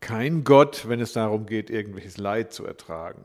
keinen 0.00 0.44
Gott, 0.44 0.88
wenn 0.88 1.00
es 1.00 1.12
darum 1.12 1.46
geht, 1.46 1.70
irgendwelches 1.70 2.18
Leid 2.18 2.52
zu 2.52 2.64
ertragen. 2.64 3.24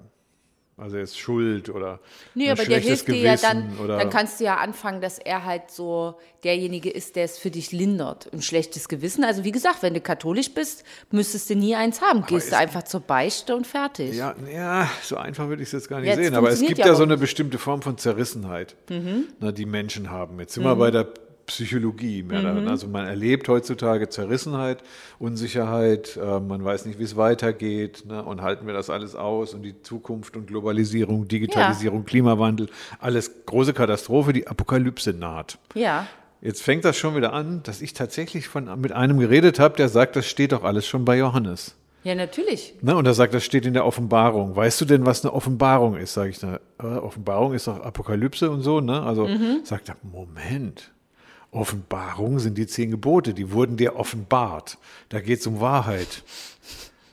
Also 0.78 0.98
jetzt 0.98 1.18
Schuld 1.18 1.70
oder 1.70 2.02
Nee, 2.34 2.48
ein 2.48 2.52
aber 2.52 2.66
der 2.66 2.80
hilft 2.80 3.08
dir 3.08 3.16
ja 3.16 3.38
dann, 3.38 3.70
dann 3.88 4.10
kannst 4.10 4.42
du 4.42 4.44
ja 4.44 4.58
anfangen, 4.58 5.00
dass 5.00 5.20
er 5.20 5.46
halt 5.46 5.72
so 5.72 6.16
derjenige 6.44 6.90
ist, 6.90 7.16
der 7.16 7.24
es 7.24 7.38
für 7.38 7.50
dich 7.50 7.72
lindert. 7.72 8.28
Ein 8.34 8.42
schlechtes 8.42 8.90
Gewissen. 8.90 9.24
Also 9.24 9.46
wie 9.46 9.54
gesagt, 9.54 9.84
wenn 9.84 9.94
du 9.94 10.02
katholisch 10.02 10.54
bist, 10.54 10.84
müsstest 11.12 11.50
du 11.50 11.56
nie 11.56 11.76
eins 11.76 12.02
haben. 12.02 12.24
Gehst 12.26 12.48
du 12.52 12.56
ist- 12.56 12.60
einfach 12.60 12.84
zur 12.84 13.00
Beichte 13.00 13.56
und 13.56 13.66
fertig. 13.66 14.16
Ja, 14.18 14.36
ja, 14.54 14.90
so 15.02 15.16
einfach 15.16 15.48
würde 15.48 15.62
ich 15.64 15.70
es 15.70 15.72
jetzt 15.74 15.88
gar 15.88 16.02
nicht 16.02 16.10
Jetzt 16.10 16.18
sehen. 16.18 16.36
Aber 16.36 16.50
es 16.50 16.60
gibt 16.60 16.78
ja 16.80 16.94
so 16.94 17.04
eine 17.04 17.16
bestimmte 17.16 17.58
Form 17.58 17.82
von 17.82 17.98
Zerrissenheit, 17.98 18.76
na, 19.40 19.54
die 19.54 19.66
Menschen 19.66 20.12
haben. 20.12 20.40
Jetzt 20.42 20.56
sind 20.56 20.64
Mhm. 20.64 20.68
wir 20.68 20.76
bei 20.76 20.92
der 20.92 21.08
Psychologie. 21.46 22.24
Mehr 22.24 22.42
darin. 22.42 22.68
Also 22.68 22.88
man 22.88 23.06
erlebt 23.06 23.48
heutzutage 23.48 24.10
Zerrissenheit, 24.10 24.84
Unsicherheit, 25.20 26.18
äh, 26.18 26.40
man 26.40 26.64
weiß 26.64 26.86
nicht, 26.86 27.00
wie 27.00 27.04
es 27.04 27.16
weitergeht 27.16 28.04
ne? 28.08 28.24
und 28.24 28.42
halten 28.42 28.68
wir 28.68 28.74
das 28.74 28.90
alles 28.90 29.16
aus 29.16 29.54
und 29.54 29.64
die 29.64 29.82
Zukunft 29.82 30.36
und 30.36 30.48
Globalisierung, 30.48 31.28
Digitalisierung, 31.28 32.06
Klimawandel, 32.06 32.70
alles 33.00 33.46
große 33.46 33.74
Katastrophe, 33.74 34.34
die 34.34 34.48
Apokalypse 34.48 35.14
naht. 35.14 35.58
Ja. 35.74 36.08
Jetzt 36.42 36.62
fängt 36.62 36.86
das 36.86 36.98
schon 36.98 37.16
wieder 37.16 37.34
an, 37.34 37.62
dass 37.64 37.82
ich 37.82 37.94
tatsächlich 37.94 38.48
von, 38.48 38.70
mit 38.80 38.92
einem 38.92 39.20
geredet 39.20 39.60
habe, 39.60 39.78
der 39.78 39.90
sagt, 39.90 40.16
das 40.16 40.28
steht 40.28 40.52
doch 40.52 40.64
alles 40.64 40.86
schon 40.86 41.06
bei 41.06 41.18
Johannes. 41.18 41.76
Ja, 42.04 42.14
natürlich. 42.14 42.76
Ne, 42.82 42.96
und 42.96 43.08
er 43.08 43.16
sagt, 43.16 43.34
das 43.34 43.44
steht 43.44 43.66
in 43.66 43.74
der 43.74 43.84
Offenbarung. 43.84 44.56
Weißt 44.56 44.80
du 44.80 44.86
denn, 44.86 45.08
was 45.08 45.26
eine 45.26 45.34
Offenbarung 45.34 45.98
ist? 45.98 46.14
Sage 46.14 46.30
ich, 46.30 46.40
na, 46.40 46.60
äh, 46.80 46.98
Offenbarung 46.98 47.54
ist 47.54 47.66
doch 47.66 47.80
Apokalypse 47.82 48.52
und 48.52 48.62
so, 48.62 48.80
ne? 48.80 49.02
Also 49.02 49.28
sagt 49.64 49.90
er, 49.90 49.98
Moment, 50.04 50.92
Offenbarung 51.56 52.40
sind 52.40 52.58
die 52.58 52.68
zehn 52.68 52.92
Gebote, 52.92 53.34
die 53.34 53.52
wurden 53.52 53.78
dir 53.78 53.96
offenbart. 53.96 54.78
Da 55.10 55.22
geht 55.22 55.40
es 55.40 55.48
um 55.48 55.62
Wahrheit. 55.62 56.24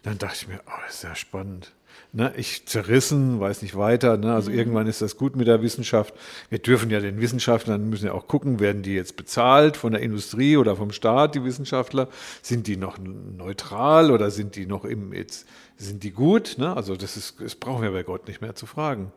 Dann 0.03 0.19
dachte 0.19 0.39
ich 0.43 0.49
mir, 0.49 0.61
oh, 0.67 0.81
das 0.85 0.97
ist 0.97 1.05
ja 1.05 1.15
spannend. 1.15 1.73
Ne, 2.15 2.31
ich 2.37 2.67
zerrissen, 2.67 3.41
weiß 3.41 3.63
nicht 3.63 3.75
weiter. 3.75 4.19
Ne? 4.19 4.35
Also 4.35 4.51
irgendwann 4.51 4.87
ist 4.87 5.01
das 5.01 5.17
gut 5.17 5.35
mit 5.35 5.47
der 5.47 5.63
Wissenschaft. 5.63 6.13
Wir 6.51 6.59
dürfen 6.59 6.91
ja 6.91 7.01
den 7.01 7.23
Wissenschaftlern, 7.23 7.89
müssen 7.89 8.05
ja 8.05 8.13
auch 8.13 8.29
gucken, 8.29 8.61
werden 8.61 8.83
die 8.83 8.95
jetzt 8.95 9.17
bezahlt 9.17 9.79
von 9.79 9.93
der 9.93 10.03
Industrie 10.03 10.59
oder 10.59 10.77
vom 10.77 10.93
Staat, 10.93 11.35
die 11.35 11.45
Wissenschaftler? 11.45 12.09
Sind 12.43 12.67
die 12.67 12.77
noch 12.77 12.99
neutral 12.99 14.11
oder 14.11 14.31
sind 14.31 14.57
die 14.57 14.67
noch 14.67 14.85
im, 14.85 15.15
jetzt, 15.15 15.47
sind 15.79 16.03
die 16.03 16.11
gut? 16.11 16.57
Ne? 16.59 16.77
Also 16.77 16.97
das 16.97 17.17
ist, 17.17 17.41
das 17.41 17.55
brauchen 17.55 17.83
wir 17.83 17.93
bei 17.93 18.03
Gott 18.03 18.29
nicht 18.29 18.43
mehr 18.43 18.55
zu 18.55 18.67
fragen. 18.67 19.11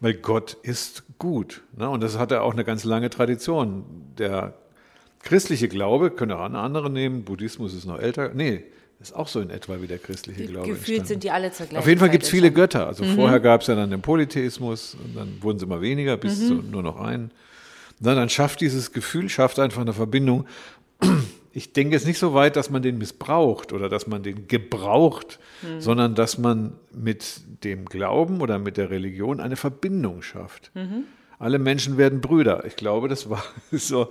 Weil 0.00 0.14
Gott 0.14 0.56
ist 0.62 1.04
gut. 1.18 1.62
Ne? 1.76 1.88
Und 1.88 2.02
das 2.02 2.18
hat 2.18 2.32
ja 2.32 2.40
auch 2.40 2.54
eine 2.54 2.64
ganz 2.64 2.82
lange 2.82 3.10
Tradition. 3.10 3.84
Der 4.18 4.54
christliche 5.22 5.68
Glaube, 5.68 6.10
können 6.10 6.32
auch 6.32 6.40
andere 6.40 6.90
nehmen, 6.90 7.24
Buddhismus 7.24 7.74
ist 7.74 7.84
noch 7.84 7.98
älter. 7.98 8.30
Nee, 8.34 8.64
ist 9.00 9.14
auch 9.14 9.28
so 9.28 9.40
in 9.40 9.50
etwa 9.50 9.80
wie 9.80 9.86
der 9.86 9.98
christliche 9.98 10.44
Glaube. 10.46 10.68
Gefühlt 10.68 10.98
entstanden. 11.00 11.06
sind 11.06 11.24
die 11.24 11.30
alle 11.30 11.52
zur 11.52 11.66
gleichen 11.66 11.78
Auf 11.78 11.86
jeden 11.88 12.00
Fall 12.00 12.10
gibt 12.10 12.24
es 12.24 12.28
viele. 12.30 12.52
Götter. 12.52 12.86
Also 12.86 13.04
vorher 13.04 13.40
gab 13.40 13.62
es 13.62 13.66
ja 13.66 13.74
dann 13.74 13.90
den 13.90 14.02
Polytheismus 14.02 14.94
und 15.02 15.16
dann 15.16 15.42
wurden 15.42 15.58
sie 15.58 15.64
immer 15.64 15.80
weniger, 15.80 16.16
bis 16.16 16.46
zu 16.46 16.54
nur 16.54 16.82
noch 16.82 17.00
einen. 17.00 17.30
Na, 17.98 18.14
dann 18.14 18.28
schafft 18.28 18.60
dieses 18.60 18.92
Gefühl, 18.92 19.28
schafft 19.28 19.58
einfach 19.58 19.80
eine 19.80 19.92
Verbindung. 19.92 20.46
Ich 21.52 21.72
denke 21.72 21.96
jetzt 21.96 22.06
nicht 22.06 22.20
so 22.20 22.32
weit, 22.32 22.54
dass 22.54 22.70
man 22.70 22.80
den 22.80 22.96
missbraucht 22.98 23.72
oder 23.72 23.88
dass 23.88 24.06
man 24.06 24.22
den 24.22 24.46
gebraucht, 24.46 25.40
sondern 25.80 26.14
dass 26.14 26.38
man 26.38 26.74
mit 26.94 27.40
dem 27.64 27.86
Glauben 27.86 28.40
oder 28.40 28.60
mit 28.60 28.76
der 28.76 28.90
Religion 28.90 29.40
eine 29.40 29.56
Verbindung 29.56 30.22
schafft. 30.22 30.70
Alle 31.40 31.58
Menschen 31.58 31.98
werden 31.98 32.20
Brüder. 32.20 32.64
Ich 32.66 32.76
glaube, 32.76 33.08
das 33.08 33.30
war 33.30 33.42
so. 33.72 34.10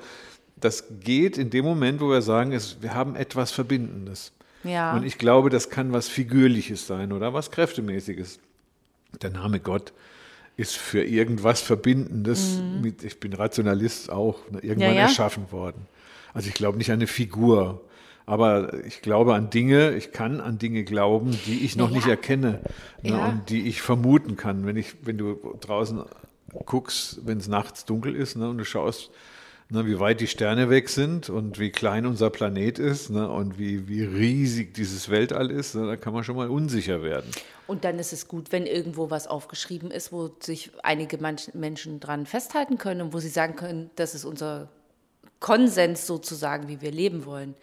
Das 0.62 0.86
geht 1.00 1.38
in 1.38 1.50
dem 1.50 1.66
Moment, 1.66 2.02
wo 2.02 2.10
wir 2.10 2.22
sagen, 2.22 2.52
es, 2.52 2.82
wir 2.82 2.94
haben 2.94 3.16
etwas 3.16 3.52
Verbindendes. 3.52 4.32
Ja. 4.64 4.94
Und 4.94 5.06
ich 5.06 5.18
glaube, 5.18 5.50
das 5.50 5.70
kann 5.70 5.94
was 5.94 6.10
Figürliches 6.10 6.86
sein 6.86 7.14
oder 7.14 7.34
was 7.34 7.50
Kräftemäßiges. 7.52 8.40
Der 9.22 9.30
Name 9.30 9.60
Gott 9.60 9.94
ist 10.58 10.76
für 10.76 11.02
irgendwas 11.04 11.62
Verbindendes. 11.62 12.60
Mit, 12.82 13.04
ich 13.04 13.20
bin 13.22 13.32
Rationalist 13.34 14.12
auch, 14.12 14.40
ne, 14.52 14.60
irgendwann 14.60 14.90
Mhm. 14.90 14.96
Ja, 14.96 15.02
ja. 15.04 15.08
erschaffen 15.08 15.52
worden. 15.52 15.88
Also 16.34 16.50
ich 16.50 16.54
glaube 16.56 16.78
nicht 16.78 16.90
an 16.92 16.96
eine 17.00 17.08
Figur, 17.08 17.82
aber 18.26 18.74
ich 18.86 19.02
glaube 19.02 19.34
an 19.34 19.50
Dinge, 19.50 19.96
ich 19.96 20.12
kann 20.12 20.42
an 20.42 20.58
Dinge 20.60 20.84
glauben, 20.84 21.32
die 21.46 21.62
ich 21.66 21.78
noch 21.78 21.90
Ja. 21.90 21.96
nicht 21.96 22.08
erkenne 22.08 22.60
ne, 23.02 23.18
und 23.18 23.50
die 23.50 23.68
ich 23.70 23.82
vermuten 23.82 24.36
kann. 24.36 24.66
Wenn, 24.66 24.76
ich, 24.76 24.96
wenn 25.04 25.18
du 25.18 25.40
draußen 25.62 26.04
guckst, 26.66 27.22
wenn 27.26 27.38
es 27.38 27.48
nachts 27.48 27.86
dunkel 27.86 28.14
ist 28.16 28.36
ne, 28.36 28.50
und 28.50 28.58
du 28.58 28.66
schaust, 28.66 29.10
ne, 29.70 29.86
wie 29.86 30.00
weit 30.00 30.20
die 30.20 30.28
Sterne 30.28 30.70
weg 30.70 30.90
sind 30.90 31.30
und 31.30 31.60
wie 31.60 31.72
klein 31.72 32.06
unser 32.06 32.30
Planet 32.30 32.80
ist 32.80 33.10
ne, 33.10 33.30
und 33.30 33.58
wie, 33.58 33.88
wie 33.88 34.04
riesig 34.04 34.74
dieses 34.74 35.10
Weltall 35.10 35.52
ist, 35.52 35.76
ne, 35.76 35.88
da 35.88 35.96
kann 35.96 36.14
man 36.14 36.24
schon 36.24 36.36
mal 36.36 36.50
unsicher 36.50 37.04
werden. 37.04 37.30
Und 37.68 37.84
dann 37.84 38.00
ist 38.00 38.14
es 38.14 38.28
gut, 38.28 38.52
wenn 38.52 38.66
irgendwo 38.66 39.12
was 39.12 39.28
aufgeschrieben 39.28 39.92
ist, 39.92 40.12
wo 40.12 40.32
sich 40.40 40.72
einige 40.82 41.20
Menschen 41.20 42.00
dran 42.00 42.26
festhalten 42.26 42.78
können 42.78 43.02
und 43.02 43.14
wo 43.14 43.20
sie 43.20 43.30
sagen 43.30 43.56
können, 43.56 43.92
das 43.96 44.16
ist 44.16 44.26
unser 44.26 44.70
Konsens 45.40 46.06
sozusagen, 46.06 46.68
wie 46.68 46.82
wir 46.82 46.92
leben 46.92 47.26
wollen. 47.26 47.56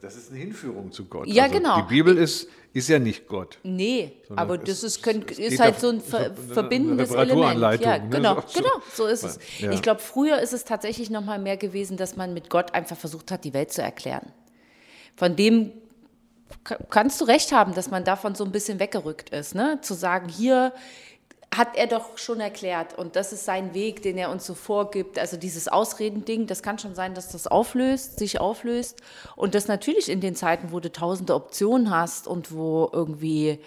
Das 0.00 0.16
ist 0.16 0.30
eine 0.30 0.38
Hinführung 0.40 0.90
zu 0.90 1.04
Gott. 1.04 1.26
Ja, 1.26 1.44
also 1.44 1.56
genau. 1.58 1.76
Die 1.82 1.88
Bibel 1.88 2.16
ist, 2.16 2.48
ist 2.72 2.88
ja 2.88 2.98
nicht 2.98 3.26
Gott. 3.28 3.58
Nee, 3.62 4.12
aber 4.34 4.56
das 4.56 4.82
ist, 4.82 5.02
können, 5.02 5.26
es 5.30 5.38
ist 5.38 5.60
halt 5.60 5.74
auf- 5.74 5.80
so 5.80 5.88
ein 5.90 6.00
ver 6.00 6.32
Ver- 6.34 6.54
verbindendes 6.54 7.10
Element. 7.10 7.80
Ja, 7.82 7.98
ne? 7.98 8.08
genau, 8.08 8.34
So- 8.36 8.40
so. 8.48 8.58
genau, 8.60 8.70
so 8.94 9.06
ist 9.06 9.24
es. 9.24 9.38
Ja. 9.58 9.70
Ich 9.72 9.82
glaube, 9.82 10.00
früher 10.00 10.38
ist 10.40 10.54
es 10.54 10.64
tatsächlich 10.64 11.10
noch 11.10 11.22
mal 11.24 11.38
mehr 11.38 11.58
gewesen, 11.58 11.98
dass 11.98 12.16
man 12.16 12.32
mit 12.32 12.48
Gott 12.48 12.72
einfach 12.72 12.96
versucht 12.96 13.30
hat, 13.30 13.44
die 13.44 13.52
Welt 13.52 13.70
zu 13.72 13.82
erklären. 13.82 14.32
Von 15.16 15.36
dem 15.36 15.72
ka- 16.64 16.78
kannst 16.88 17.20
du 17.20 17.26
recht 17.26 17.52
haben, 17.52 17.74
dass 17.74 17.90
man 17.90 18.04
davon 18.04 18.34
so 18.34 18.44
ein 18.44 18.52
bisschen 18.52 18.78
weggerückt 18.80 19.28
ist, 19.30 19.54
ne? 19.54 19.78
Zu 19.82 19.92
sagen, 19.92 20.30
hier 20.30 20.72
hat 21.54 21.76
er 21.76 21.88
doch 21.88 22.16
schon 22.16 22.38
erklärt 22.38 22.96
und 22.96 23.16
das 23.16 23.32
ist 23.32 23.44
sein 23.44 23.74
Weg, 23.74 24.02
den 24.02 24.16
er 24.16 24.30
uns 24.30 24.46
so 24.46 24.54
vorgibt. 24.54 25.18
Also 25.18 25.36
dieses 25.36 25.66
Ausredending, 25.66 26.46
das 26.46 26.62
kann 26.62 26.78
schon 26.78 26.94
sein, 26.94 27.14
dass 27.14 27.28
das 27.28 27.48
auflöst, 27.48 28.20
sich 28.20 28.40
auflöst 28.40 29.00
und 29.34 29.54
das 29.56 29.66
natürlich 29.66 30.08
in 30.08 30.20
den 30.20 30.36
Zeiten, 30.36 30.70
wo 30.70 30.78
du 30.78 30.92
tausende 30.92 31.34
Optionen 31.34 31.90
hast 31.90 32.28
und 32.28 32.52
wo 32.52 32.88
irgendwie 32.92 33.58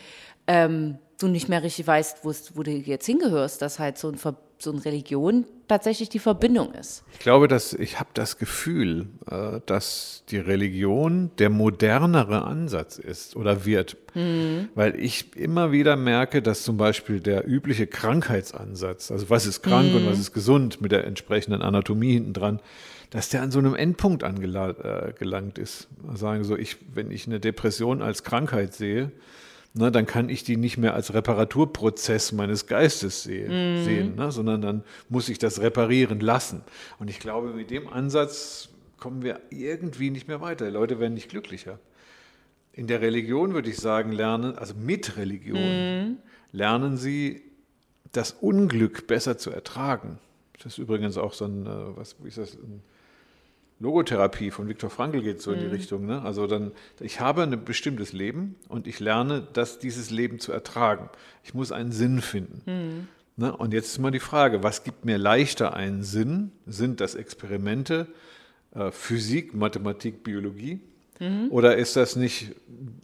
ähm, 0.47 0.97
du 1.19 1.27
nicht 1.27 1.49
mehr 1.49 1.61
richtig 1.61 1.85
weißt, 1.85 2.19
wo 2.23 2.63
du 2.63 2.71
jetzt 2.71 3.05
hingehörst, 3.05 3.61
dass 3.61 3.79
halt 3.79 3.97
so, 3.97 4.09
ein 4.09 4.17
Ver 4.17 4.35
so 4.63 4.71
eine 4.71 4.83
Religion 4.83 5.45
tatsächlich 5.67 6.09
die 6.09 6.19
Verbindung 6.19 6.73
ist. 6.73 7.03
Ich 7.13 7.19
glaube, 7.19 7.47
dass 7.47 7.73
ich 7.73 7.99
habe 7.99 8.09
das 8.13 8.37
Gefühl, 8.37 9.07
äh, 9.29 9.59
dass 9.65 10.23
die 10.29 10.37
Religion 10.37 11.31
der 11.37 11.49
modernere 11.49 12.43
Ansatz 12.43 12.97
ist 12.97 13.35
oder 13.35 13.65
wird, 13.65 13.97
weil 14.75 14.99
ich 14.99 15.35
immer 15.35 15.71
wieder 15.71 15.95
merke, 15.95 16.41
dass 16.41 16.63
zum 16.63 16.77
Beispiel 16.77 17.19
der 17.19 17.47
übliche 17.47 17.87
Krankheitsansatz, 17.87 19.11
also 19.11 19.29
was 19.29 19.45
ist 19.45 19.61
krank 19.63 19.93
und 19.95 20.05
was 20.05 20.19
ist 20.19 20.33
gesund 20.33 20.81
mit 20.81 20.91
der 20.91 21.05
entsprechenden 21.05 21.61
Anatomie 21.61 22.13
hinten 22.13 22.33
dran, 22.33 22.59
dass 23.09 23.29
der 23.29 23.41
an 23.43 23.51
so 23.51 23.59
einem 23.59 23.75
Endpunkt 23.75 24.23
angelangt 24.23 25.57
ist. 25.59 25.87
Sagen 26.15 26.43
so, 26.43 26.57
ich, 26.57 26.77
wenn 26.93 27.11
ich 27.11 27.27
eine 27.27 27.39
Depression 27.39 28.01
als 28.01 28.23
Krankheit 28.23 28.73
sehe, 28.73 29.11
ne, 29.73 29.91
dann 29.91 30.05
kann 30.05 30.29
ich 30.29 30.43
die 30.43 30.57
nicht 30.57 30.77
mehr 30.77 30.93
als 30.93 31.13
Reparaturprozess 31.13 32.31
meines 32.31 32.67
Geistes 32.67 33.23
sehen, 33.23 33.83
sehen 33.83 34.15
ne, 34.15 34.31
sondern 34.31 34.61
dann 34.61 34.83
muss 35.09 35.29
ich 35.29 35.39
das 35.39 35.61
reparieren 35.61 36.19
lassen. 36.19 36.61
Und 36.99 37.09
ich 37.09 37.19
glaube, 37.19 37.53
mit 37.53 37.69
dem 37.71 37.87
Ansatz 37.87 38.69
kommen 38.97 39.23
wir 39.23 39.41
irgendwie 39.49 40.09
nicht 40.09 40.27
mehr 40.27 40.41
weiter. 40.41 40.65
Die 40.65 40.71
Leute 40.71 40.99
werden 40.99 41.13
nicht 41.13 41.29
glücklicher. 41.29 41.79
In 42.71 42.87
der 42.87 43.01
Religion 43.01 43.53
würde 43.53 43.69
ich 43.69 43.77
sagen, 43.77 44.11
lernen, 44.11 44.57
also 44.57 44.73
mit 44.73 45.17
Religion, 45.17 46.17
lernen 46.51 46.97
sie 46.97 47.43
das 48.13 48.31
Unglück 48.31 49.07
besser 49.07 49.37
zu 49.37 49.51
ertragen. 49.51 50.19
Das 50.53 50.73
ist 50.73 50.77
übrigens 50.77 51.17
auch 51.17 51.33
so 51.33 51.45
ein, 51.45 51.65
äh, 51.65 51.97
was 51.97 52.15
wie 52.23 52.29
ist 52.29 52.37
das, 52.37 52.53
ein 52.53 52.81
Logotherapie 53.79 54.51
von 54.51 54.67
Viktor 54.67 54.89
Frankl 54.89 55.21
geht 55.21 55.41
so 55.41 55.51
in 55.51 55.59
die 55.59 55.65
Richtung. 55.65 56.05
Ne? 56.05 56.21
Also 56.21 56.47
dann, 56.47 56.71
ich 56.99 57.19
habe 57.19 57.43
ein 57.43 57.65
bestimmtes 57.65 58.13
Leben 58.13 58.55
und 58.69 58.87
ich 58.87 58.99
lerne, 58.99 59.45
das, 59.53 59.79
dieses 59.79 60.09
Leben 60.09 60.39
zu 60.39 60.51
ertragen. 60.51 61.09
Ich 61.43 61.53
muss 61.53 61.71
einen 61.71 61.91
Sinn 61.91 62.21
finden. 62.21 62.61
Ne? 63.35 63.55
Und 63.55 63.73
jetzt 63.73 63.87
ist 63.87 63.99
mal 63.99 64.11
die 64.11 64.19
Frage, 64.19 64.63
was 64.63 64.83
gibt 64.83 65.05
mir 65.05 65.17
leichter 65.17 65.73
einen 65.73 66.03
Sinn? 66.03 66.51
Sind 66.65 67.01
das 67.01 67.15
Experimente, 67.15 68.07
äh, 68.73 68.91
Physik, 68.91 69.53
Mathematik, 69.53 70.23
Biologie? 70.23 70.79
Oder 71.51 71.77
ist 71.77 71.95
das 71.95 72.15
nicht 72.15 72.55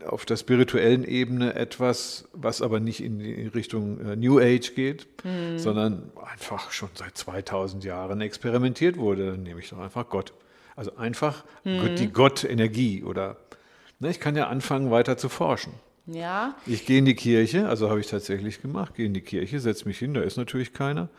auf 0.06 0.26
der 0.26 0.36
spirituellen 0.36 1.04
Ebene 1.04 1.56
etwas, 1.56 2.28
was 2.34 2.62
aber 2.62 2.80
nicht 2.80 3.02
in 3.04 3.20
die 3.20 3.48
Richtung 3.48 4.00
äh, 4.02 4.16
New 4.16 4.40
Age 4.40 4.74
geht, 4.76 5.08
sondern 5.58 6.12
einfach 6.32 6.72
schon 6.72 6.90
seit 6.96 7.18
2000 7.18 7.84
Jahren 7.84 8.20
experimentiert 8.22 8.98
wurde? 8.98 9.32
Dann 9.32 9.44
nehme 9.44 9.60
ich 9.60 9.70
doch 9.70 9.80
einfach 9.80 10.10
Gott. 10.10 10.34
Also 10.80 10.96
einfach 10.96 11.44
Gott, 11.66 12.00
die 12.00 12.08
Gott-Energie 12.10 13.04
oder 13.04 13.36
ne, 14.00 14.10
ich 14.12 14.22
kann 14.22 14.38
ja 14.38 14.48
anfangen, 14.48 14.92
weiter 14.92 15.18
zu 15.18 15.28
forschen. 15.28 15.74
Ja, 16.06 16.56
Ich 16.66 16.86
gehe 16.86 17.00
in 17.00 17.06
die 17.06 17.16
Kirche, 17.16 17.68
also 17.68 17.90
habe 17.90 18.00
ich 18.00 18.08
tatsächlich 18.08 18.62
gemacht, 18.62 18.96
gehe 18.96 19.06
in 19.06 19.14
die 19.14 19.20
Kirche, 19.20 19.60
setze 19.60 19.86
mich 19.90 20.00
hin, 20.00 20.14
da 20.14 20.22
ist 20.22 20.38
natürlich 20.38 20.72
keiner. 20.72 21.10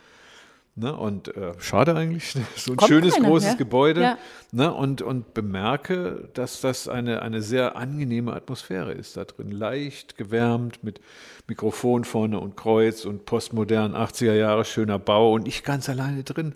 Ne? 0.77 0.97
Und 0.97 1.37
äh, 1.37 1.53
schade 1.59 1.95
eigentlich, 1.95 2.33
so 2.57 2.73
ein 2.73 2.77
Kommt 2.79 2.89
schönes, 2.89 3.15
keiner, 3.17 3.29
großes 3.29 3.51
ja. 3.51 3.55
Gebäude. 3.57 4.01
Ja. 4.01 4.19
Ne? 4.51 4.73
Und, 4.73 5.03
und 5.03 5.35
bemerke, 5.35 6.31
dass 6.33 6.63
das 6.63 6.89
eine, 6.89 7.21
eine 7.21 7.43
sehr 7.43 7.77
angenehme 7.77 8.33
Atmosphäre 8.33 8.93
ist 8.93 9.19
da 9.19 9.27
drin. 9.27 9.51
Leicht, 9.51 10.17
gewärmt, 10.17 10.83
mit 10.83 11.03
Mikrofon 11.49 12.05
vorne 12.05 12.41
und 12.41 12.57
Kreuz 12.57 13.05
und 13.05 13.27
postmodern, 13.27 13.95
80er 13.95 14.33
Jahre, 14.33 14.65
schöner 14.65 14.99
Bau 14.99 15.35
und 15.35 15.47
ich 15.47 15.65
ganz 15.65 15.91
alleine 15.91 16.23
drin. 16.23 16.55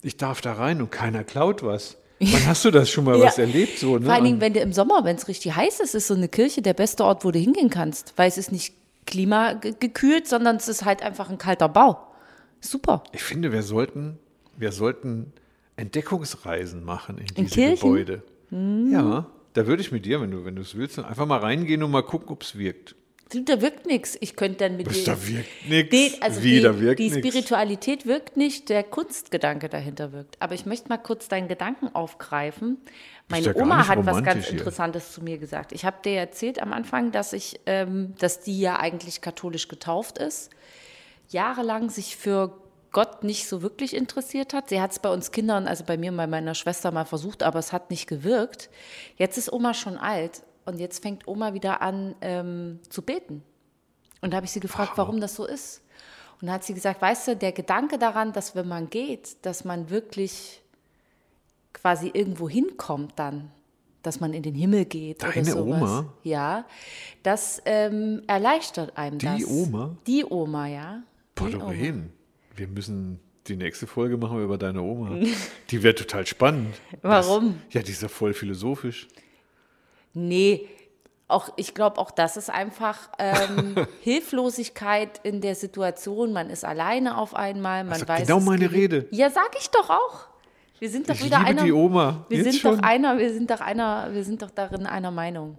Ich 0.00 0.16
darf 0.16 0.40
da 0.40 0.54
rein 0.54 0.80
und 0.80 0.90
keiner 0.90 1.22
klaut 1.22 1.62
was. 1.62 1.98
Wann 2.20 2.46
hast 2.46 2.64
du 2.64 2.70
das 2.70 2.90
schon 2.90 3.04
mal 3.04 3.18
Ja. 3.18 3.26
was 3.26 3.38
erlebt? 3.38 3.78
So, 3.78 3.98
ne? 3.98 4.04
Vor 4.04 4.14
allen 4.14 4.24
Dingen, 4.24 4.40
wenn 4.40 4.52
du 4.52 4.60
im 4.60 4.72
Sommer, 4.72 5.04
wenn 5.04 5.16
es 5.16 5.26
richtig 5.26 5.54
heiß 5.56 5.80
ist, 5.80 5.94
ist 5.94 6.06
so 6.06 6.14
eine 6.14 6.28
Kirche 6.28 6.60
der 6.62 6.74
beste 6.74 7.04
Ort, 7.04 7.24
wo 7.24 7.30
du 7.30 7.38
hingehen 7.38 7.70
kannst. 7.70 8.12
Weil 8.16 8.28
es 8.28 8.36
ist 8.36 8.52
nicht 8.52 8.74
klimagekühlt, 9.06 10.28
sondern 10.28 10.56
es 10.56 10.68
ist 10.68 10.84
halt 10.84 11.02
einfach 11.02 11.30
ein 11.30 11.38
kalter 11.38 11.68
Bau. 11.68 11.98
Super. 12.60 13.02
Ich 13.12 13.22
finde, 13.22 13.52
wir 13.52 13.62
sollten, 13.62 14.18
wir 14.56 14.70
sollten 14.72 15.32
Entdeckungsreisen 15.76 16.84
machen 16.84 17.18
in 17.18 17.26
diese 17.46 17.54
Kirchen? 17.54 17.70
Hm. 17.70 17.80
Gebäude. 17.80 18.22
Ja, 18.92 19.26
da 19.54 19.66
würde 19.66 19.80
ich 19.82 19.90
mit 19.92 20.04
dir, 20.04 20.20
wenn 20.20 20.30
du 20.30 20.44
wenn 20.44 20.56
du 20.56 20.62
es 20.62 20.76
willst, 20.76 20.98
einfach 20.98 21.26
mal 21.26 21.38
reingehen 21.38 21.82
und 21.82 21.90
mal 21.90 22.02
gucken, 22.02 22.28
ob 22.28 22.42
es 22.42 22.58
wirkt. 22.58 22.94
Du, 23.32 23.44
Da 23.44 23.60
wirkt 23.60 23.86
nichts. 23.86 24.18
Ich 24.20 24.34
könnte 24.34 24.58
dann 24.68 24.76
mit 24.76 24.92
dir. 24.92 25.04
Da 25.04 25.26
wirkt 25.26 25.68
nichts. 25.68 25.92
Nee, 25.92 26.12
also 26.20 26.42
Wie, 26.42 26.50
die, 26.56 26.60
da 26.60 26.80
wirkt 26.80 26.98
die 26.98 27.10
nix. 27.10 27.16
Spiritualität 27.18 28.06
wirkt 28.06 28.36
nicht, 28.36 28.68
der 28.68 28.82
Kunstgedanke 28.82 29.68
dahinter 29.68 30.12
wirkt. 30.12 30.36
Aber 30.40 30.54
ich 30.54 30.66
möchte 30.66 30.88
mal 30.88 30.98
kurz 30.98 31.28
deinen 31.28 31.46
Gedanken 31.46 31.94
aufgreifen. 31.94 32.78
Meine 33.28 33.54
Oma 33.54 33.86
hat 33.86 34.04
was 34.04 34.24
ganz 34.24 34.46
hier. 34.46 34.58
Interessantes 34.58 35.12
zu 35.12 35.22
mir 35.22 35.38
gesagt. 35.38 35.70
Ich 35.72 35.84
habe 35.84 35.98
dir 36.04 36.18
erzählt 36.18 36.60
am 36.60 36.72
Anfang, 36.72 37.12
dass 37.12 37.32
ich, 37.32 37.60
ähm, 37.66 38.14
dass 38.18 38.40
die 38.40 38.60
ja 38.60 38.80
eigentlich 38.80 39.20
katholisch 39.20 39.68
getauft 39.68 40.18
ist, 40.18 40.50
jahrelang 41.28 41.88
sich 41.88 42.16
für 42.16 42.58
Gott 42.90 43.22
nicht 43.22 43.46
so 43.46 43.62
wirklich 43.62 43.94
interessiert 43.94 44.52
hat. 44.52 44.68
Sie 44.68 44.80
hat 44.80 44.90
es 44.90 44.98
bei 44.98 45.12
uns 45.12 45.30
Kindern, 45.30 45.68
also 45.68 45.84
bei 45.84 45.96
mir 45.96 46.10
und 46.10 46.16
bei 46.16 46.26
meiner 46.26 46.56
Schwester 46.56 46.90
mal 46.90 47.04
versucht, 47.04 47.44
aber 47.44 47.60
es 47.60 47.72
hat 47.72 47.90
nicht 47.90 48.08
gewirkt. 48.08 48.68
Jetzt 49.16 49.38
ist 49.38 49.52
Oma 49.52 49.74
schon 49.74 49.96
alt 49.96 50.42
und 50.70 50.78
jetzt 50.78 51.02
fängt 51.02 51.28
Oma 51.28 51.54
wieder 51.54 51.82
an 51.82 52.14
ähm, 52.20 52.80
zu 52.88 53.02
beten. 53.02 53.42
Und 54.20 54.32
da 54.32 54.36
habe 54.36 54.46
ich 54.46 54.52
sie 54.52 54.60
gefragt, 54.60 54.92
warum 54.96 55.20
das 55.20 55.34
so 55.34 55.46
ist. 55.46 55.82
Und 56.40 56.46
da 56.46 56.54
hat 56.54 56.64
sie 56.64 56.74
gesagt, 56.74 57.02
weißt 57.02 57.28
du, 57.28 57.36
der 57.36 57.52
Gedanke 57.52 57.98
daran, 57.98 58.32
dass 58.32 58.54
wenn 58.54 58.68
man 58.68 58.88
geht, 58.88 59.44
dass 59.44 59.64
man 59.64 59.90
wirklich 59.90 60.62
quasi 61.72 62.10
irgendwo 62.12 62.48
hinkommt 62.48 63.12
dann, 63.16 63.50
dass 64.02 64.20
man 64.20 64.32
in 64.32 64.42
den 64.42 64.54
Himmel 64.54 64.86
geht 64.86 65.22
oder 65.22 65.32
Deine 65.32 65.50
sowas. 65.52 65.82
Oma? 65.82 66.14
Ja, 66.22 66.64
das 67.22 67.60
ähm, 67.66 68.22
erleichtert 68.26 68.96
einem 68.96 69.18
Die 69.18 69.26
das. 69.26 69.44
Oma? 69.44 69.96
Die 70.06 70.24
Oma, 70.24 70.66
ja. 70.66 71.02
Boah, 71.34 71.48
Die 71.48 71.56
Oma. 71.56 71.64
Doreen, 71.66 72.12
wir 72.56 72.68
müssen 72.68 73.20
die 73.46 73.56
nächste 73.56 73.86
Folge 73.86 74.16
machen 74.16 74.38
wir 74.38 74.44
über 74.44 74.58
deine 74.58 74.80
Oma. 74.82 75.18
Die 75.70 75.82
wäre 75.82 75.94
total 75.94 76.26
spannend. 76.26 76.74
Warum? 77.02 77.60
Das, 77.66 77.74
ja, 77.74 77.82
die 77.82 77.92
ist 77.92 78.02
ja 78.02 78.08
voll 78.08 78.32
philosophisch. 78.32 79.08
Nee, 80.12 80.68
auch, 81.28 81.50
ich 81.56 81.74
glaube, 81.74 81.98
auch 81.98 82.10
das 82.10 82.36
ist 82.36 82.50
einfach 82.50 83.08
ähm, 83.18 83.86
Hilflosigkeit 84.02 85.20
in 85.22 85.40
der 85.40 85.54
Situation. 85.54 86.32
Man 86.32 86.50
ist 86.50 86.64
alleine 86.64 87.18
auf 87.18 87.34
einmal. 87.34 87.84
Man 87.84 87.92
Also 87.94 88.08
weiß, 88.08 88.26
genau 88.26 88.40
meine 88.40 88.68
geht- 88.68 88.72
Rede. 88.72 89.06
Ja, 89.10 89.30
sag 89.30 89.50
ich 89.58 89.70
doch 89.70 89.90
auch. 89.90 90.26
Wir 90.78 90.88
sind 90.90 91.08
doch 91.08 91.14
Ich 91.14 91.24
wieder 91.24 91.38
liebe 91.38 91.50
einer. 91.50 91.62
die 91.64 91.72
Oma. 91.72 92.24
Wir 92.28 92.38
Jetzt 92.38 92.52
sind 92.52 92.60
schon. 92.60 92.76
doch 92.78 92.82
einer. 92.82 93.18
Wir 93.18 93.32
sind 93.32 93.50
doch 93.50 93.60
einer. 93.60 94.08
Wir 94.12 94.24
sind 94.24 94.42
doch 94.42 94.50
darin 94.50 94.86
einer 94.86 95.10
Meinung, 95.10 95.58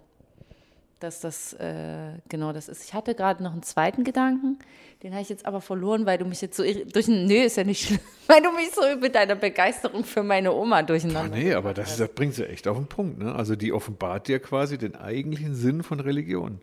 dass 1.02 1.20
das 1.20 1.52
äh, 1.54 2.12
genau 2.28 2.52
das 2.52 2.68
ist. 2.68 2.84
Ich 2.84 2.94
hatte 2.94 3.14
gerade 3.14 3.42
noch 3.42 3.52
einen 3.52 3.62
zweiten 3.62 4.04
Gedanken, 4.04 4.58
den 5.02 5.12
habe 5.12 5.22
ich 5.22 5.28
jetzt 5.28 5.46
aber 5.46 5.60
verloren, 5.60 6.06
weil 6.06 6.18
du 6.18 6.24
mich 6.24 6.40
jetzt 6.40 6.56
so 6.56 6.62
durch. 6.62 7.08
Nö, 7.08 7.34
ist 7.34 7.56
ja 7.56 7.64
nicht 7.64 7.86
schlimm, 7.86 8.00
weil 8.26 8.42
du 8.42 8.52
mich 8.52 8.70
so 8.72 8.82
mit 9.00 9.14
deiner 9.14 9.34
Begeisterung 9.34 10.04
für 10.04 10.22
meine 10.22 10.52
Oma 10.52 10.82
durcheinander. 10.82 11.36
nee, 11.36 11.54
aber 11.54 11.74
das, 11.74 11.96
das 11.96 12.08
bringt 12.08 12.34
sie 12.34 12.48
echt 12.48 12.68
auf 12.68 12.76
den 12.76 12.86
Punkt. 12.86 13.18
Ne? 13.18 13.34
Also 13.34 13.56
die 13.56 13.72
offenbart 13.72 14.28
dir 14.28 14.38
quasi 14.38 14.78
den 14.78 14.94
eigentlichen 14.94 15.54
Sinn 15.54 15.82
von 15.82 16.00
Religion. 16.00 16.60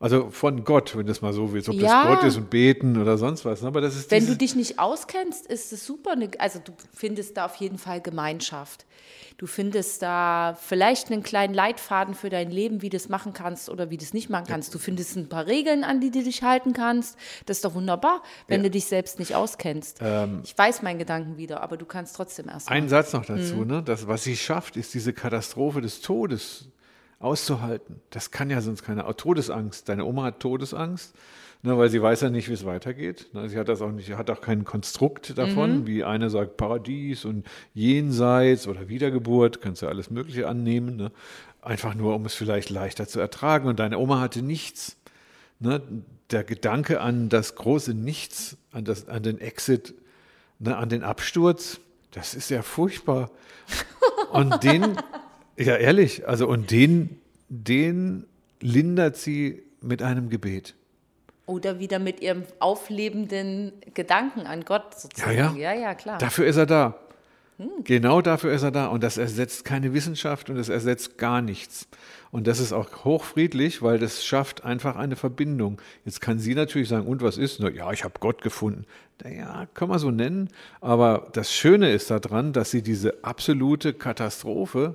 Also 0.00 0.30
von 0.30 0.62
Gott, 0.62 0.96
wenn 0.96 1.06
das 1.06 1.22
mal 1.22 1.32
so 1.32 1.52
willst, 1.52 1.68
ob 1.68 1.74
Ja. 1.74 2.04
das 2.04 2.14
Gott 2.20 2.24
ist 2.28 2.36
und 2.36 2.50
beten 2.50 2.96
oder 3.00 3.18
sonst 3.18 3.44
was. 3.44 3.62
Ne? 3.62 3.68
Aber 3.68 3.80
das 3.80 3.96
ist 3.96 4.10
Wenn 4.12 4.26
du 4.26 4.36
dich 4.36 4.54
nicht 4.54 4.78
auskennst, 4.78 5.44
ist 5.46 5.72
es 5.72 5.84
super. 5.84 6.14
ne- 6.14 6.30
Also 6.38 6.60
du 6.64 6.72
findest 6.94 7.36
da 7.36 7.46
auf 7.46 7.56
jeden 7.56 7.78
Fall 7.78 8.00
Gemeinschaft. 8.00 8.86
Du 9.38 9.46
findest 9.48 10.02
da 10.02 10.56
vielleicht 10.60 11.10
einen 11.10 11.22
kleinen 11.24 11.52
Leitfaden 11.54 12.14
für 12.14 12.28
dein 12.28 12.50
Leben, 12.50 12.80
wie 12.82 12.90
du 12.90 12.96
es 12.96 13.08
machen 13.08 13.32
kannst 13.32 13.68
oder 13.70 13.90
wie 13.90 13.96
du 13.96 14.04
es 14.04 14.12
nicht 14.14 14.30
machen 14.30 14.46
kannst. 14.48 14.72
Du 14.74 14.78
findest 14.78 15.16
ein 15.16 15.28
paar 15.28 15.46
Regeln, 15.46 15.82
an 15.82 16.00
die 16.00 16.10
du 16.12 16.22
dich 16.22 16.42
halten 16.44 16.72
kannst. 16.74 17.16
Das 17.46 17.58
ist 17.58 17.64
doch 17.64 17.74
wunderbar, 17.74 18.22
wenn 18.46 18.60
Ja. 18.60 18.64
du 18.64 18.70
dich 18.70 18.84
selbst 18.86 19.18
nicht 19.18 19.34
auskennst. 19.34 20.00
ich 20.44 20.56
weiß 20.56 20.82
meinen 20.82 20.98
Gedanken 21.00 21.38
wieder, 21.38 21.60
aber 21.60 21.76
du 21.76 21.86
kannst 21.86 22.14
trotzdem 22.14 22.48
erst 22.48 22.68
mal. 22.70 22.76
Ein 22.76 22.88
Satz 22.88 23.12
noch 23.12 23.24
dazu, 23.24 23.56
Mhm. 23.56 23.66
ne? 23.66 23.82
das, 23.82 24.06
was 24.06 24.22
sie 24.24 24.36
schafft, 24.36 24.76
ist 24.76 24.94
diese 24.94 25.12
Katastrophe 25.12 25.80
des 25.80 26.00
Todes 26.00 26.68
auszuhalten. 27.18 28.00
Das 28.10 28.30
kann 28.30 28.50
ja 28.50 28.60
sonst 28.60 28.82
keiner. 28.82 29.06
Auch 29.06 29.14
Todesangst. 29.14 29.88
Deine 29.88 30.04
Oma 30.04 30.24
hat 30.24 30.40
Todesangst, 30.40 31.14
ne, 31.62 31.76
weil 31.76 31.88
sie 31.90 32.00
weiß 32.00 32.20
ja 32.20 32.30
nicht, 32.30 32.48
wie 32.48 32.52
es 32.52 32.64
weitergeht. 32.64 33.28
Ne? 33.32 33.48
Sie 33.48 33.58
hat 33.58 33.68
das 33.68 33.82
auch 33.82 33.90
nicht, 33.90 34.10
hat 34.12 34.30
auch 34.30 34.40
kein 34.40 34.64
Konstrukt 34.64 35.36
davon, 35.36 35.80
Mhm. 35.80 35.86
wie 35.86 36.04
eine 36.04 36.30
sagt 36.30 36.56
Paradies 36.56 37.24
und 37.24 37.46
Jenseits 37.74 38.68
oder 38.68 38.88
Wiedergeburt, 38.88 39.60
kannst 39.60 39.82
du 39.82 39.88
alles 39.88 40.10
Mögliche 40.10 40.48
annehmen. 40.48 40.96
Ne? 40.96 41.10
Einfach 41.60 41.94
nur, 41.94 42.14
um 42.14 42.24
es 42.24 42.34
vielleicht 42.34 42.70
leichter 42.70 43.08
zu 43.08 43.18
ertragen. 43.18 43.68
Und 43.68 43.80
deine 43.80 43.98
Oma 43.98 44.20
hatte 44.20 44.42
nichts. 44.42 44.96
Ne? 45.58 45.82
Der 46.30 46.44
Gedanke 46.44 47.00
an 47.00 47.28
das 47.30 47.54
große 47.56 47.94
Nichts, 47.94 48.56
an, 48.70 48.84
das, 48.84 49.08
an 49.08 49.22
den 49.22 49.40
Exit, 49.40 49.94
ne, 50.58 50.76
an 50.76 50.88
den 50.90 51.02
Absturz, 51.02 51.80
das 52.12 52.34
ist 52.34 52.50
ja 52.50 52.62
furchtbar. 52.62 53.30
Und 54.30 54.62
den, 54.62 54.96
ja 55.58 55.76
ehrlich, 55.76 56.26
also 56.26 56.48
und 56.48 56.70
den, 56.70 57.18
den 57.48 58.24
lindert 58.60 59.16
sie 59.16 59.62
mit 59.80 60.02
einem 60.02 60.30
Gebet. 60.30 60.74
Oder 61.46 61.78
wieder 61.78 61.98
mit 61.98 62.20
ihrem 62.20 62.44
auflebenden 62.58 63.72
Gedanken 63.94 64.40
an 64.40 64.64
Gott 64.64 64.98
sozusagen. 64.98 65.36
Ja, 65.36 65.52
ja, 65.54 65.72
ja. 65.72 65.80
ja 65.80 65.94
klar. 65.94 66.18
Dafür 66.18 66.46
ist 66.46 66.56
er 66.56 66.66
da. 66.66 66.98
Genau 67.82 68.22
dafür 68.22 68.52
ist 68.52 68.62
er 68.62 68.70
da. 68.70 68.86
Und 68.86 69.02
das 69.02 69.18
ersetzt 69.18 69.64
keine 69.64 69.92
Wissenschaft 69.92 70.48
und 70.48 70.56
das 70.56 70.68
ersetzt 70.68 71.18
gar 71.18 71.42
nichts. 71.42 71.88
Und 72.30 72.46
das 72.46 72.60
ist 72.60 72.72
auch 72.72 73.04
hochfriedlich, 73.04 73.82
weil 73.82 73.98
das 73.98 74.24
schafft 74.24 74.64
einfach 74.64 74.94
eine 74.94 75.16
Verbindung. 75.16 75.80
Jetzt 76.04 76.20
kann 76.20 76.38
sie 76.38 76.54
natürlich 76.54 76.88
sagen, 76.88 77.06
und 77.06 77.20
was 77.20 77.36
ist? 77.36 77.58
Na, 77.58 77.68
ja, 77.68 77.90
ich 77.92 78.04
habe 78.04 78.14
Gott 78.20 78.42
gefunden. 78.42 78.84
Ja, 79.24 79.66
kann 79.74 79.88
man 79.88 79.98
so 79.98 80.12
nennen. 80.12 80.50
Aber 80.80 81.28
das 81.32 81.52
Schöne 81.52 81.90
ist 81.90 82.10
daran, 82.10 82.52
dass 82.52 82.70
sie 82.70 82.82
diese 82.82 83.24
absolute 83.24 83.92
Katastrophe, 83.92 84.94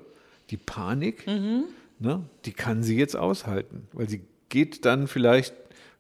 die 0.54 0.58
Panik, 0.58 1.26
ne, 2.00 2.24
die 2.46 2.54
kann 2.54 2.84
sie 2.84 2.96
jetzt 2.98 3.16
aushalten. 3.16 3.88
Weil 3.94 4.08
sie 4.08 4.22
geht 4.50 4.86
dann 4.86 5.08
vielleicht, 5.08 5.54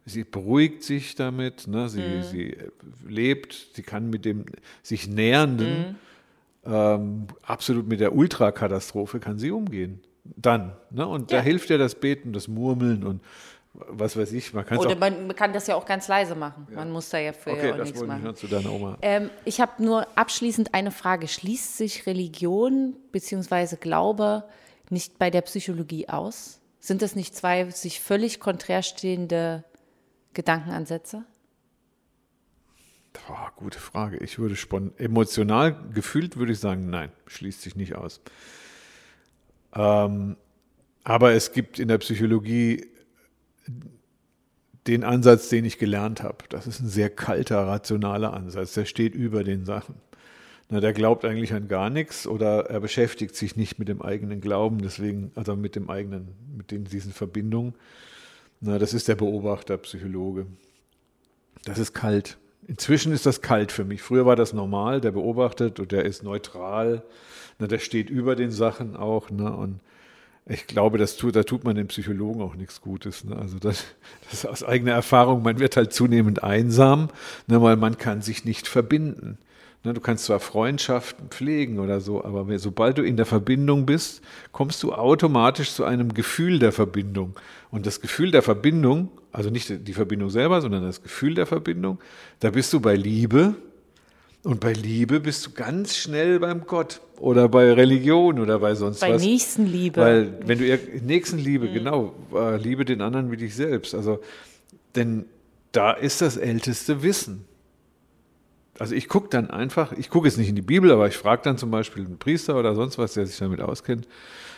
sie 0.05 0.23
beruhigt 0.23 0.83
sich 0.83 1.15
damit, 1.15 1.67
ne, 1.67 1.89
sie, 1.89 2.21
sie 2.21 2.53
äh, 2.53 2.69
lebt, 3.07 3.69
sie 3.73 3.81
kann 3.81 4.09
mit 4.09 4.25
dem 4.25 4.45
sich 4.83 5.07
nähernden 5.07 5.95
ähm, 6.65 7.27
absolut 7.41 7.87
mit 7.87 7.99
der 7.99 8.15
Ultrakatastrophe 8.15 9.19
kann 9.19 9.37
sie 9.39 9.51
umgehen. 9.51 9.99
Dann. 10.23 10.71
Ne? 10.91 11.05
Und 11.05 11.31
da 11.33 11.37
Ja. 11.37 11.41
hilft 11.41 11.69
ja 11.69 11.77
das 11.77 11.95
Beten, 11.95 12.31
das 12.31 12.47
Murmeln 12.47 13.03
und 13.03 13.21
was 13.73 14.15
weiß 14.15 14.31
ich. 14.33 14.53
Man 14.53 14.65
kann 14.65 14.77
Oder 14.77 14.91
auch. 14.91 14.99
man, 14.99 15.35
kann 15.35 15.51
das 15.51 15.65
ja 15.67 15.75
auch 15.75 15.85
ganz 15.85 16.07
leise 16.07 16.35
machen. 16.35 16.67
Man 16.73 16.91
muss 16.91 17.09
da 17.09 17.17
ja 17.17 17.33
für 17.33 17.51
Okay, 17.51 17.71
auch 17.71 17.77
das 17.77 17.85
nichts 17.85 17.99
wollte 17.99 18.13
ich 18.13 18.19
machen. 18.19 18.31
noch 18.31 18.35
zu 18.35 18.47
deiner 18.47 18.71
Oma. 18.71 18.97
Ähm, 19.01 19.29
ich 19.45 19.59
habe 19.61 19.83
nur 19.83 20.07
abschließend 20.15 20.73
eine 20.75 20.91
Frage. 20.91 21.27
Schließt 21.27 21.77
sich 21.77 22.05
Religion 22.05 22.95
bzw. 23.11 23.77
Glaube 23.77 24.43
nicht 24.89 25.17
bei 25.17 25.31
der 25.31 25.41
Psychologie 25.41 26.07
aus? 26.07 26.59
Sind 26.79 27.01
das 27.01 27.15
nicht 27.15 27.35
zwei 27.35 27.69
sich 27.71 27.99
völlig 27.99 28.39
konträr 28.39 28.83
stehende 28.83 29.63
Gedankenansätze? 30.33 31.23
Boah, 33.27 33.51
gute 33.55 33.79
Frage. 33.79 34.17
Ich 34.17 34.37
würde 34.37 34.55
spon 34.55 34.91
emotional 34.97 35.75
gefühlt 35.93 36.37
würde 36.37 36.51
ich 36.51 36.59
sagen, 36.59 36.89
nein, 36.89 37.11
schließt 37.27 37.61
sich 37.61 37.75
nicht 37.75 37.95
aus. 37.95 38.21
Ähm, 39.75 40.35
aber 41.03 41.33
es 41.33 41.53
gibt 41.53 41.79
in 41.79 41.87
der 41.87 41.97
Psychologie 41.99 42.87
den 44.87 45.03
Ansatz, 45.03 45.49
den 45.49 45.65
ich 45.65 45.77
gelernt 45.77 46.23
habe. 46.23 46.37
Das 46.49 46.67
ist 46.67 46.81
ein 46.81 46.87
sehr 46.87 47.09
kalter, 47.09 47.67
rationaler 47.67 48.33
Ansatz. 48.33 48.73
Der 48.73 48.85
steht 48.85 49.15
über 49.15 49.43
den 49.43 49.65
Sachen. 49.65 49.95
Na, 50.69 50.79
der 50.79 50.93
glaubt 50.93 51.25
eigentlich 51.25 51.53
an 51.53 51.67
gar 51.67 51.89
nichts 51.89 52.25
oder 52.25 52.69
er 52.69 52.79
beschäftigt 52.79 53.35
sich 53.35 53.55
nicht 53.55 53.79
mit 53.79 53.87
dem 53.87 54.01
eigenen 54.01 54.41
Glauben, 54.41 54.79
deswegen, 54.81 55.31
also 55.35 55.55
mit 55.55 55.75
dem 55.75 55.89
eigenen, 55.89 56.29
mit 56.57 56.71
den, 56.71 56.85
diesen 56.85 57.13
Verbindungen. 57.13 57.75
Na, 58.59 58.79
das 58.79 58.93
ist 58.93 59.07
der 59.07 59.15
Beobachter, 59.15 59.77
Psychologe. 59.77 60.47
Das 61.65 61.77
ist 61.79 61.93
kalt. 61.93 62.37
Inzwischen 62.65 63.11
ist 63.11 63.25
das 63.25 63.41
kalt 63.41 63.71
für 63.71 63.83
mich. 63.83 64.01
Früher 64.01 64.25
war 64.25 64.35
das 64.35 64.53
normal, 64.53 65.01
der 65.01 65.11
beobachtet 65.11 65.79
und 65.79 65.91
der 65.91 66.05
ist 66.05 66.23
neutral. 66.23 67.03
Na, 67.59 67.67
der 67.67 67.79
steht 67.79 68.09
über 68.09 68.35
den 68.35 68.51
Sachen 68.51 68.95
auch. 68.95 69.29
Ne? 69.29 69.53
Und 69.53 69.79
ich 70.45 70.67
glaube, 70.67 70.97
das 70.97 71.15
tut, 71.15 71.35
da 71.35 71.43
tut 71.43 71.63
man 71.63 71.75
den 71.75 71.87
Psychologen 71.87 72.41
auch 72.41 72.55
nichts 72.55 72.81
Gutes. 72.81 73.23
Ne? 73.23 73.35
Also 73.35 73.59
das, 73.59 73.85
das 74.25 74.33
ist 74.33 74.45
aus 74.45 74.63
eigener 74.63 74.91
Erfahrung, 74.91 75.41
man 75.41 75.59
wird 75.59 75.77
halt 75.77 75.93
zunehmend 75.93 76.43
einsam, 76.43 77.09
ne, 77.47 77.61
weil 77.61 77.77
man 77.77 77.97
kann 77.97 78.21
sich 78.21 78.43
nicht 78.43 78.67
verbinden. 78.67 79.37
Ne, 79.85 79.93
du 79.93 80.01
kannst 80.01 80.25
zwar 80.25 80.39
Freundschaften 80.39 81.29
pflegen 81.29 81.79
oder 81.79 82.01
so, 82.01 82.23
aber 82.23 82.57
sobald 82.59 82.97
du 82.97 83.03
in 83.03 83.15
der 83.15 83.25
Verbindung 83.25 83.85
bist, 83.85 84.21
kommst 84.51 84.83
du 84.83 84.93
automatisch 84.93 85.71
zu 85.71 85.85
einem 85.85 86.13
Gefühl 86.13 86.59
der 86.59 86.73
Verbindung. 86.73 87.35
Und 87.71 87.85
das 87.85 88.01
Gefühl 88.01 88.31
der 88.31 88.41
Verbindung, 88.41 89.11
also 89.31 89.49
nicht 89.49 89.87
die 89.87 89.93
Verbindung 89.93 90.29
selber, 90.29 90.61
sondern 90.61 90.83
das 90.83 91.03
Gefühl 91.03 91.35
der 91.35 91.45
Verbindung, 91.45 91.99
da 92.39 92.51
bist 92.51 92.71
du 92.73 92.81
bei 92.81 92.95
Liebe, 92.95 93.55
und 94.43 94.59
bei 94.59 94.73
Liebe 94.73 95.21
bist 95.21 95.45
du 95.45 95.51
ganz 95.51 95.95
schnell 95.95 96.39
beim 96.39 96.65
Gott 96.65 96.99
oder 97.17 97.47
bei 97.47 97.71
Religion 97.71 98.39
oder 98.39 98.59
bei 98.59 98.75
sonst 98.75 98.99
bei 98.99 99.13
was. 99.13 99.21
Bei 99.21 99.27
Nächstenliebe. 99.27 100.01
Weil 100.01 100.39
wenn 100.45 100.59
du 100.59 100.79
Nächstenliebe, 101.01 101.69
mhm. 101.69 101.73
genau, 101.73 102.13
äh, 102.33 102.57
liebe 102.57 102.83
den 102.83 103.01
anderen 103.01 103.31
wie 103.31 103.37
dich 103.37 103.55
selbst. 103.55 103.95
Also, 103.95 104.19
denn 104.95 105.25
da 105.71 105.93
ist 105.93 106.21
das 106.21 106.35
älteste 106.35 107.03
Wissen. 107.03 107.45
Also 108.79 108.95
ich 108.95 109.07
gucke 109.07 109.29
dann 109.29 109.49
einfach, 109.49 109.93
ich 109.93 110.09
gucke 110.09 110.27
jetzt 110.27 110.37
nicht 110.37 110.49
in 110.49 110.55
die 110.55 110.61
Bibel, 110.61 110.91
aber 110.91 111.07
ich 111.07 111.15
frage 111.15 111.43
dann 111.43 111.57
zum 111.57 111.71
Beispiel 111.71 112.05
einen 112.05 112.17
Priester 112.17 112.57
oder 112.57 112.75
sonst 112.75 112.97
was, 112.97 113.13
der 113.13 113.25
sich 113.25 113.37
damit 113.37 113.61
auskennt. 113.61 114.07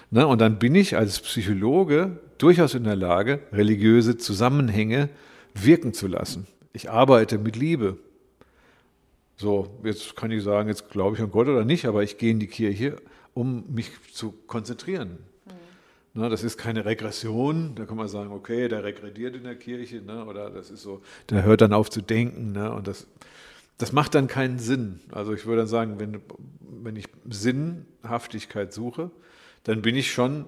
Ne? 0.09 0.25
Und 0.25 0.39
dann 0.39 0.57
bin 0.57 0.73
ich 0.73 0.95
als 0.95 1.19
Psychologe 1.19 2.19
durchaus 2.37 2.73
in 2.73 2.85
der 2.85 2.95
Lage, 2.95 3.41
religiöse 3.51 4.17
Zusammenhänge 4.17 5.09
wirken 5.53 5.93
zu 5.93 6.07
lassen. 6.07 6.47
Ich 6.73 6.89
arbeite 6.89 7.37
mit 7.37 7.55
Liebe. 7.55 7.97
So, 9.37 9.79
jetzt 9.83 10.15
kann 10.15 10.31
ich 10.31 10.43
sagen, 10.43 10.69
jetzt 10.69 10.89
glaube 10.89 11.15
ich 11.15 11.21
an 11.21 11.29
Gott 11.29 11.47
oder 11.47 11.65
nicht, 11.65 11.85
aber 11.85 12.03
ich 12.03 12.17
gehe 12.17 12.31
in 12.31 12.39
die 12.39 12.47
Kirche, 12.47 12.95
um 13.33 13.65
mich 13.73 13.91
zu 14.13 14.31
konzentrieren. 14.31 15.17
Mhm. 15.45 15.51
Na, 16.13 16.29
das 16.29 16.43
ist 16.43 16.57
keine 16.57 16.85
Regression, 16.85 17.75
da 17.75 17.85
kann 17.85 17.97
man 17.97 18.07
sagen, 18.07 18.31
okay, 18.31 18.69
der 18.69 18.85
regrediert 18.85 19.35
in 19.35 19.43
der 19.43 19.55
Kirche, 19.55 20.01
ne, 20.01 20.25
oder 20.25 20.49
das 20.49 20.69
ist 20.69 20.81
so, 20.81 21.01
der 21.29 21.43
hört 21.43 21.59
dann 21.59 21.73
auf 21.73 21.89
zu 21.89 22.01
denken, 22.01 22.53
ne, 22.53 22.73
und 22.73 22.87
das, 22.87 23.07
das 23.77 23.91
macht 23.91 24.15
dann 24.15 24.27
keinen 24.27 24.57
Sinn. 24.57 25.01
Also 25.11 25.33
ich 25.33 25.45
würde 25.45 25.61
dann 25.61 25.67
sagen, 25.67 25.99
wenn, 25.99 26.21
wenn 26.61 26.95
ich 26.95 27.07
Sinnhaftigkeit 27.29 28.71
suche, 28.71 29.11
dann 29.63 29.81
bin 29.81 29.97
ich 29.97 30.13
schon 30.13 30.45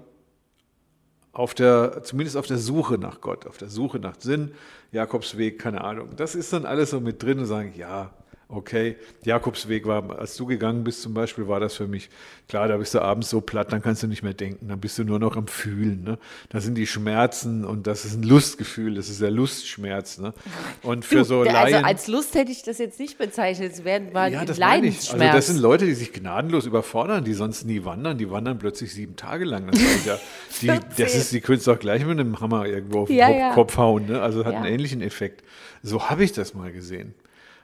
auf 1.34 1.54
der, 1.54 2.04
zumindest 2.04 2.38
auf 2.38 2.47
der 2.47 2.58
Suche 2.58 2.97
nach 2.97 3.19
Gott, 3.19 3.45
auf 3.45 3.58
der 3.58 3.67
Suche 3.67 4.00
nach 4.00 4.15
Sinn, 4.19 4.54
Jakobsweg, 4.93 5.60
keine 5.60 5.84
Ahnung. 5.84 6.12
Das 6.15 6.36
ist 6.36 6.54
dann 6.54 6.65
alles 6.65 6.91
so 6.91 7.02
mit 7.02 7.21
drin 7.21 7.39
und 7.39 7.45
sagen, 7.45 7.73
ja, 7.76 8.13
Okay, 8.49 8.95
Jakobsweg 9.25 9.86
war, 9.88 10.19
als 10.19 10.38
du 10.38 10.45
gegangen 10.45 10.86
bist 10.86 11.01
zum 11.01 11.13
Beispiel, 11.13 11.49
war 11.49 11.60
das 11.60 11.75
für 11.75 11.86
mich 11.86 12.10
klar, 12.47 12.69
da 12.69 12.77
bist 12.77 12.93
du 12.93 13.01
abends 13.01 13.29
so 13.29 13.41
platt, 13.41 13.73
dann 13.73 13.81
kannst 13.81 14.03
du 14.03 14.07
nicht 14.07 14.23
mehr 14.23 14.33
denken, 14.33 14.69
dann 14.69 14.79
bist 14.79 14.97
du 14.97 15.03
nur 15.03 15.19
noch 15.19 15.36
am 15.36 15.47
Fühlen. 15.47 16.05
Ne? 16.05 16.17
Da 16.47 16.62
sind 16.62 16.75
die 16.75 16.88
Schmerzen 16.88 17.65
und 17.65 17.88
das 17.88 18.05
ist 18.05 18.15
ein 18.15 18.23
Lustgefühl, 18.23 18.95
das 18.95 19.10
ist 19.10 19.21
der 19.21 19.31
Lustschmerz. 19.31 20.17
Ne? 20.19 20.33
Und 20.81 21.03
für 21.03 21.15
du, 21.15 21.23
so 21.25 21.39
also 21.41 21.51
Laien, 21.51 21.75
Also 21.75 21.86
als 21.86 22.07
Lust 22.07 22.36
hätte 22.36 22.49
ich 22.49 22.63
das 22.63 22.77
jetzt 22.77 23.01
nicht 23.01 23.17
bezeichnet, 23.17 23.73
es 23.73 23.83
werden 23.83 24.13
mal 24.13 24.31
ja, 24.31 24.45
das 24.45 24.57
Leidensschmerz. 24.57 25.21
Also 25.21 25.36
das 25.36 25.47
sind 25.47 25.60
Leute, 25.60 25.86
die 25.86 25.93
sich 25.93 26.13
gnadenlos 26.13 26.65
überfordern, 26.65 27.25
die 27.25 27.33
sonst 27.33 27.65
nie 27.65 27.83
wandern, 27.83 28.17
die 28.17 28.31
wandern 28.31 28.57
plötzlich 28.60 28.93
sieben 28.93 29.17
Tage 29.17 29.43
lang. 29.43 29.67
Das, 29.69 29.81
ist 29.81 30.05
ja, 30.05 30.17
die, 30.62 30.79
das 30.97 31.15
ist, 31.15 31.33
die 31.33 31.41
können 31.41 31.57
es 31.57 31.67
auch 31.67 31.79
gleich 31.79 32.05
mit 32.05 32.17
einem 32.17 32.39
Hammer 32.39 32.65
irgendwo 32.65 33.01
auf 33.01 33.07
den 33.10 33.17
ja, 33.17 33.27
Kopf, 33.27 33.38
ja. 33.38 33.53
Kopf, 33.53 33.77
hauen. 33.77 34.05
Ne? 34.05 34.21
Also 34.21 34.45
hat 34.45 34.55
einen 34.55 34.65
ähnlichen 34.65 35.01
Effekt. 35.01 35.43
So 35.83 36.10
habe 36.10 36.23
ich 36.23 36.31
das 36.31 36.53
mal 36.53 36.71
gesehen. 36.71 37.13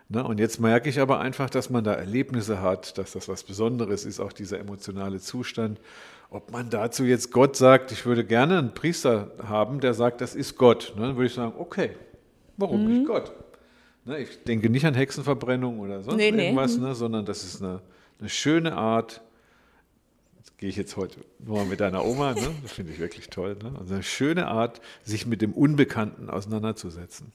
Ne? 0.10 0.24
Und 0.24 0.40
jetzt 0.40 0.60
merke 0.60 0.90
ich 0.90 1.00
aber 1.00 1.20
einfach, 1.20 1.50
dass 1.50 1.70
man 1.70 1.84
da 1.84 1.94
Erlebnisse 1.94 2.62
hat, 2.62 2.98
dass 2.98 3.14
das 3.14 3.28
was 3.28 3.44
Besonderes 3.44 4.06
ist, 4.06 4.20
auch 4.20 4.34
dieser 4.34 4.60
emotionale 4.60 5.20
Zustand. 5.20 5.80
Ob 6.30 6.52
man 6.52 6.70
dazu 6.70 7.04
jetzt 7.04 7.32
Gott 7.32 7.56
sagt, 7.56 7.92
ich 7.92 8.06
würde 8.06 8.26
gerne 8.26 8.58
einen 8.58 8.74
Priester 8.74 9.32
haben, 9.48 9.80
der 9.80 9.94
sagt, 9.94 10.22
das 10.22 10.36
ist 10.36 10.58
Gott, 10.58 10.94
ne? 10.96 11.04
dann 11.04 11.16
würde 11.16 11.28
ich 11.28 11.34
sagen, 11.34 11.54
okay, 11.58 11.92
warum 12.58 12.84
mhm. 12.84 12.94
nicht 12.94 13.08
Gott? 13.08 13.32
Ne? 14.06 14.20
Ich 14.20 14.44
denke 14.44 14.70
nicht 14.70 14.86
an 14.86 14.94
Hexenverbrennung 14.94 15.80
oder 15.80 16.02
sonst 16.02 16.18
nee, 16.18 16.30
irgendwas, 16.30 16.78
nee. 16.78 16.88
ne? 16.88 16.96
sondern 16.96 17.26
das 17.26 17.44
ist 17.44 17.62
eine, 17.62 17.82
eine 18.20 18.30
schöne 18.30 18.74
Art, 18.74 19.22
gehe 20.58 20.70
ich 20.70 20.76
jetzt 20.76 20.96
heute 20.96 21.20
nur 21.40 21.66
mit 21.66 21.82
deiner 21.82 22.06
Oma, 22.06 22.34
ne? 22.34 22.48
das 22.62 22.72
finde 22.72 22.94
ich 22.94 23.00
wirklich 23.00 23.30
toll. 23.30 23.58
Ne? 23.62 23.74
Also 23.80 23.94
eine 23.94 24.04
schöne 24.04 24.48
Art, 24.48 24.82
sich 25.04 25.26
mit 25.26 25.42
dem 25.42 25.54
Unbekannten 25.54 26.30
auseinanderzusetzen. 26.30 27.34